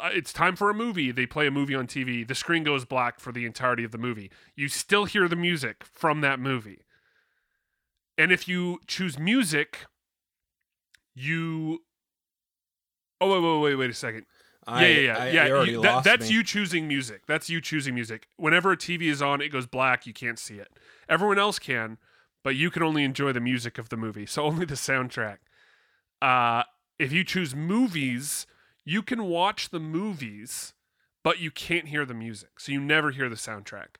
[0.05, 3.19] it's time for a movie, they play a movie on TV, the screen goes black
[3.19, 4.31] for the entirety of the movie.
[4.55, 6.81] You still hear the music from that movie.
[8.17, 9.79] And if you choose music,
[11.13, 11.79] you
[13.19, 14.25] Oh wait, wait, wait, wait a second.
[14.67, 15.17] I, yeah, yeah, yeah.
[15.17, 16.35] I- yeah already you- that- that's me.
[16.35, 17.25] you choosing music.
[17.27, 18.27] That's you choosing music.
[18.37, 20.05] Whenever a TV is on, it goes black.
[20.07, 20.69] You can't see it.
[21.09, 21.97] Everyone else can,
[22.43, 24.25] but you can only enjoy the music of the movie.
[24.25, 25.37] So only the soundtrack.
[26.21, 26.63] Uh,
[26.99, 28.45] if you choose movies,
[28.85, 30.73] you can watch the movies,
[31.23, 32.59] but you can't hear the music.
[32.59, 33.95] So you never hear the soundtrack.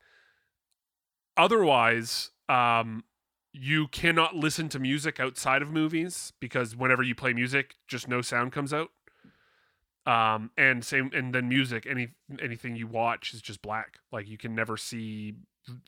[1.38, 3.04] Otherwise, um,
[3.54, 8.22] you cannot listen to music outside of movies because whenever you play music, just no
[8.22, 8.90] sound comes out
[10.08, 12.08] um and same and then music any
[12.42, 15.36] anything you watch is just black like you can never see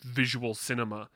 [0.04, 1.10] visual cinema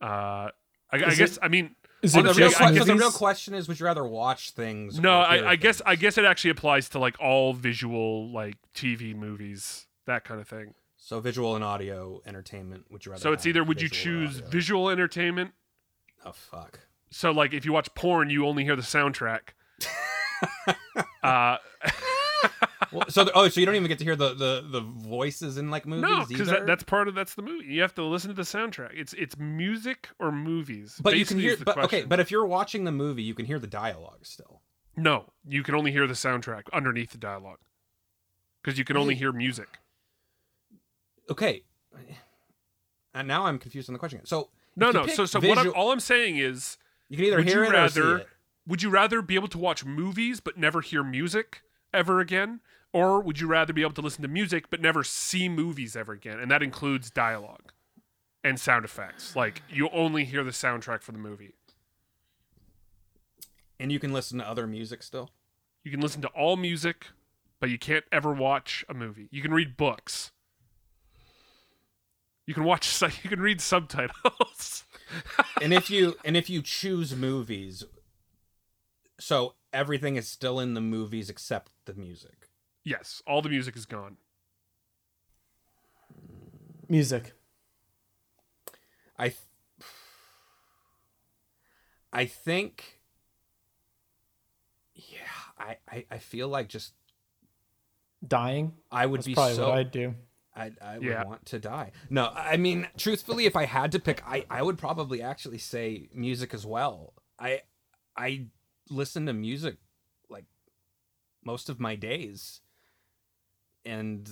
[0.00, 0.50] uh i,
[0.92, 2.94] I guess it- i mean Is So it the, real, just I- que- so the
[2.94, 5.00] real question is: Would you rather watch things?
[5.00, 8.30] no or hear i i guess i guess it actually applies to like all visual
[8.32, 12.84] like tv movies that kind of thing So visual and audio entertainment.
[12.90, 13.22] Would you rather?
[13.22, 15.52] so it's either would you choose visual entertainment
[16.24, 16.80] Oh fuck.
[17.10, 19.50] so like if you watch porn you only hear the soundtrack
[21.22, 21.56] uh
[22.92, 25.58] Well, so the, oh, so you don't even get to hear the the, the voices
[25.58, 28.02] in like movies no because that, that's part of that's the movie you have to
[28.02, 31.56] listen to the soundtrack it's it's music or movies But you can hear.
[31.56, 34.62] But okay, but if you're watching the movie, you can hear the dialogue still.
[34.96, 37.58] No, you can only hear the soundtrack underneath the dialogue
[38.62, 39.68] because you can only hear music.
[41.30, 41.62] Okay.
[43.14, 44.20] And now I'm confused on the question.
[44.24, 45.06] So No, no.
[45.06, 46.78] So, so what I'm, all I'm saying is,
[47.08, 48.28] you can either hear it or see it.
[48.66, 51.62] would you rather be able to watch movies but never hear music
[51.92, 52.60] ever again,
[52.92, 56.12] or would you rather be able to listen to music but never see movies ever
[56.12, 56.38] again?
[56.38, 57.72] And that includes dialogue
[58.42, 59.36] and sound effects.
[59.36, 61.54] Like you only hear the soundtrack for the movie.
[63.80, 65.30] And you can listen to other music still.
[65.84, 67.06] You can listen to all music,
[67.60, 69.28] but you can't ever watch a movie.
[69.30, 70.32] You can read books.
[72.46, 73.02] You can watch.
[73.22, 74.84] You can read subtitles.
[75.62, 77.84] and if you and if you choose movies,
[79.20, 82.47] so everything is still in the movies except the music.
[82.88, 84.16] Yes, all the music is gone.
[86.88, 87.32] Music.
[89.18, 89.40] I th-
[92.12, 93.00] I think
[94.94, 95.18] yeah,
[95.58, 96.94] I, I I feel like just
[98.26, 98.72] Dying.
[98.90, 100.14] I would That's be probably so what I'd do.
[100.56, 101.22] I, I would Yeah.
[101.24, 101.92] want to die.
[102.10, 106.08] No, I mean, truthfully, if I had to pick, I, I would probably actually say
[106.12, 107.14] music as well.
[107.38, 107.62] I
[108.16, 108.46] I
[108.90, 109.76] listen to music
[110.28, 110.46] like
[111.44, 112.60] most of my days,
[113.84, 114.28] and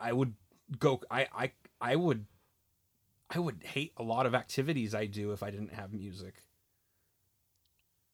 [0.00, 0.34] I would
[0.78, 1.00] go.
[1.10, 2.26] I I I would
[3.30, 6.34] I would hate a lot of activities I do if I didn't have music.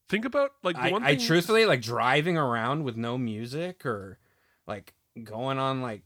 [0.08, 4.18] Think about like the I, I truthfully like driving around with no music or
[4.66, 6.02] like going on like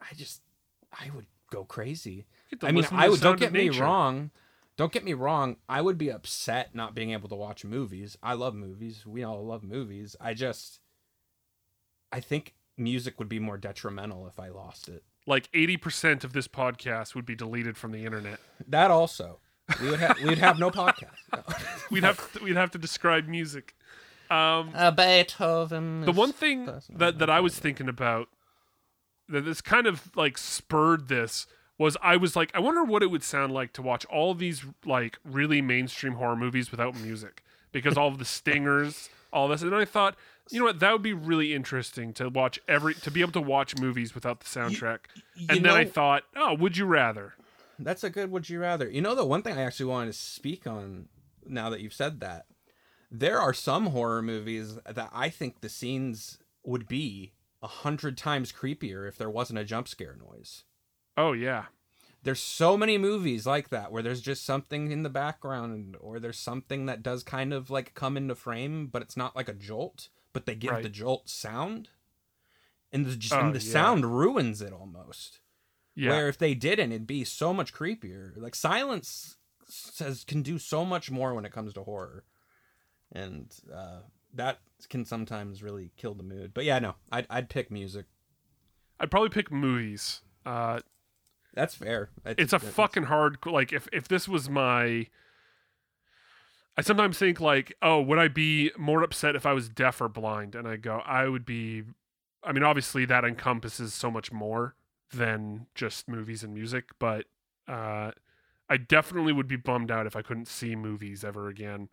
[0.00, 0.40] I just
[0.92, 2.26] I would go crazy.
[2.62, 3.82] I mean, I would don't get me nature.
[3.82, 4.30] wrong.
[4.76, 5.56] Don't get me wrong.
[5.68, 8.16] I would be upset not being able to watch movies.
[8.22, 9.04] I love movies.
[9.04, 10.14] We all love movies.
[10.20, 10.80] I just
[12.12, 15.02] I think music would be more detrimental if I lost it.
[15.26, 18.38] like eighty percent of this podcast would be deleted from the internet.
[18.66, 19.40] That also.
[19.82, 21.16] We would have we'd have no podcast.
[21.32, 21.42] No.
[21.90, 23.74] We'd have to, we'd have to describe music.
[24.30, 26.02] Um, Uh, Beethoven.
[26.02, 28.28] the one thing that that I was thinking about
[29.28, 31.46] that this kind of like spurred this
[31.78, 34.64] was I was like I wonder what it would sound like to watch all these
[34.86, 39.74] like really mainstream horror movies without music because all of the stingers all this and
[39.74, 40.16] I thought
[40.50, 43.40] you know what that would be really interesting to watch every to be able to
[43.40, 44.98] watch movies without the soundtrack
[45.34, 47.34] you and then I thought oh would you rather
[47.78, 48.88] That's a good would you rather.
[48.90, 51.08] You know the one thing I actually wanted to speak on
[51.46, 52.46] now that you've said that.
[53.10, 57.32] There are some horror movies that I think the scenes would be
[57.62, 60.64] a hundred times creepier if there wasn't a jump scare noise.
[61.16, 61.66] oh yeah
[62.22, 66.38] there's so many movies like that where there's just something in the background or there's
[66.38, 70.08] something that does kind of like come into frame, but it's not like a jolt,
[70.38, 70.82] but they give Right.
[70.82, 71.88] the jolt sound.
[72.92, 73.72] And the, just, Oh, and the yeah.
[73.72, 75.40] sound ruins it almost.
[75.94, 76.10] Yeah.
[76.10, 78.32] Where if they didn't, it'd be so much creepier.
[78.36, 79.36] Like silence
[79.68, 82.24] says can do so much more when it comes to horror,
[83.12, 84.00] and uh,
[84.32, 86.54] that can sometimes really kill the mood.
[86.54, 88.06] But yeah, no, I'd I'd pick music.
[89.00, 90.20] I'd probably pick movies.
[90.46, 90.80] Uh,
[91.54, 92.10] That's fair.
[92.24, 95.08] It's a fucking hard like if if this was my
[96.78, 100.08] I sometimes think like, oh, would I be more upset if I was deaf or
[100.08, 100.54] blind?
[100.54, 101.82] And I go, I would be
[102.44, 104.76] I mean, obviously that encompasses so much more
[105.12, 107.26] than just movies and music, but
[107.66, 108.12] uh
[108.70, 111.88] I definitely would be bummed out if I couldn't see movies ever again.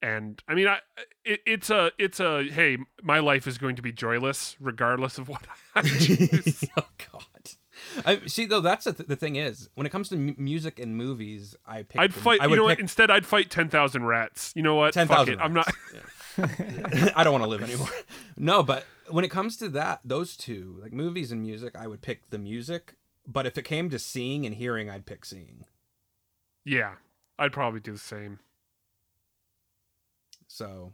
[0.00, 0.78] And I mean, I
[1.26, 5.28] it, it's a it's a hey, my life is going to be joyless regardless of
[5.28, 5.42] what
[5.74, 6.64] I choose.
[6.78, 7.31] oh God.
[8.06, 8.60] I see though.
[8.60, 11.82] That's the, th- the thing is when it comes to mu- music and movies, I
[11.82, 12.00] pick.
[12.00, 12.40] I'd fight.
[12.40, 12.80] I you know what?
[12.80, 14.52] Instead, I'd fight ten thousand rats.
[14.54, 14.94] You know what?
[14.94, 15.34] ten Fuck thousand.
[15.34, 15.40] it.
[15.40, 15.68] I'm not.
[17.16, 17.88] I don't want to live anymore.
[18.36, 22.00] No, but when it comes to that, those two, like movies and music, I would
[22.00, 22.94] pick the music.
[23.26, 25.64] But if it came to seeing and hearing, I'd pick seeing.
[26.64, 26.94] Yeah,
[27.38, 28.38] I'd probably do the same.
[30.48, 30.92] So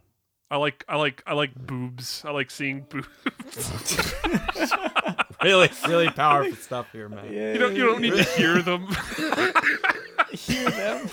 [0.51, 0.85] I like.
[0.89, 1.23] I like.
[1.27, 2.25] I like boobs.
[2.27, 3.07] I like seeing boobs.
[5.43, 7.33] Really, really powerful stuff here, man.
[7.33, 7.75] you don't.
[7.77, 8.87] You don't need to hear them.
[10.33, 11.09] Hear them.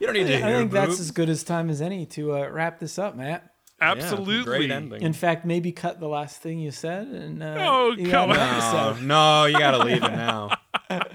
[0.00, 0.36] You don't need to.
[0.36, 0.46] Hear.
[0.46, 3.16] I hear think that's as good as time as any to uh, wrap this up,
[3.16, 3.52] Mat.
[3.80, 4.44] Absolutely.
[4.44, 5.02] great ending.
[5.02, 8.36] In fact, maybe cut the last thing you said and uh, Oh, you come on.
[8.36, 10.50] No, no, you gotta leave it now.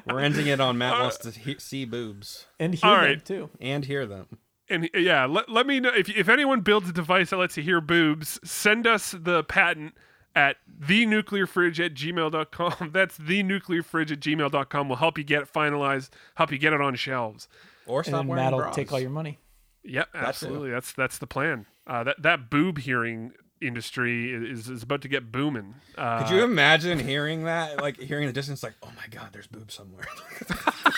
[0.08, 3.50] We're ending it on Mat wants to he- see boobs and hear All them too.
[3.60, 4.28] and hear them.
[4.70, 7.58] And uh, yeah, let, let me know if if anyone builds a device that lets
[7.58, 8.40] you hear boobs.
[8.46, 9.96] Send us the patent
[10.36, 12.90] at thenuclearfridge at gmail.com.
[12.94, 14.90] That's thenuclearfridge at gmail.com.
[14.90, 17.48] We'll help you get it finalized, help you get it on shelves.
[17.86, 18.76] Or And stop then wearing Mat will bras.
[18.76, 19.40] take all your money.
[19.84, 20.72] Yep, absolutely.
[20.72, 21.66] That's that's the plan.
[21.86, 23.34] Uh, that that boob hearing
[23.64, 25.76] industry is is about to get booming.
[25.98, 27.82] Uh, Could you imagine hearing that?
[27.82, 30.06] Like hearing the distance, like, oh my god, there's boobs somewhere.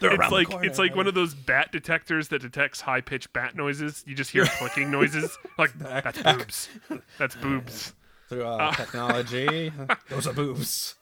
[0.01, 0.65] They're it's like corner.
[0.67, 4.03] it's like one of those bat detectors that detects high pitched bat noises.
[4.07, 5.37] You just hear clicking noises.
[5.59, 6.69] Like that's boobs.
[7.19, 7.93] That's boobs.
[8.29, 9.73] through uh, technology.
[10.09, 10.95] Those are boobs.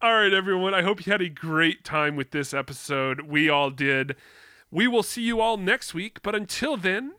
[0.00, 0.74] All right, everyone.
[0.74, 3.22] I hope you had a great time with this episode.
[3.22, 4.16] We all did.
[4.70, 6.22] We will see you all next week.
[6.22, 7.14] But until then,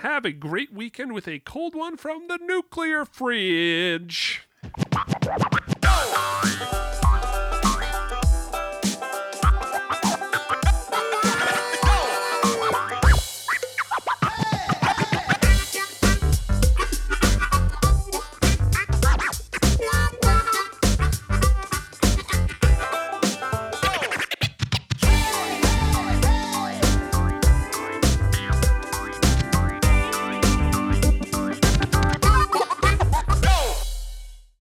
[0.00, 4.48] have a great weekend with a cold one from the nuclear fridge.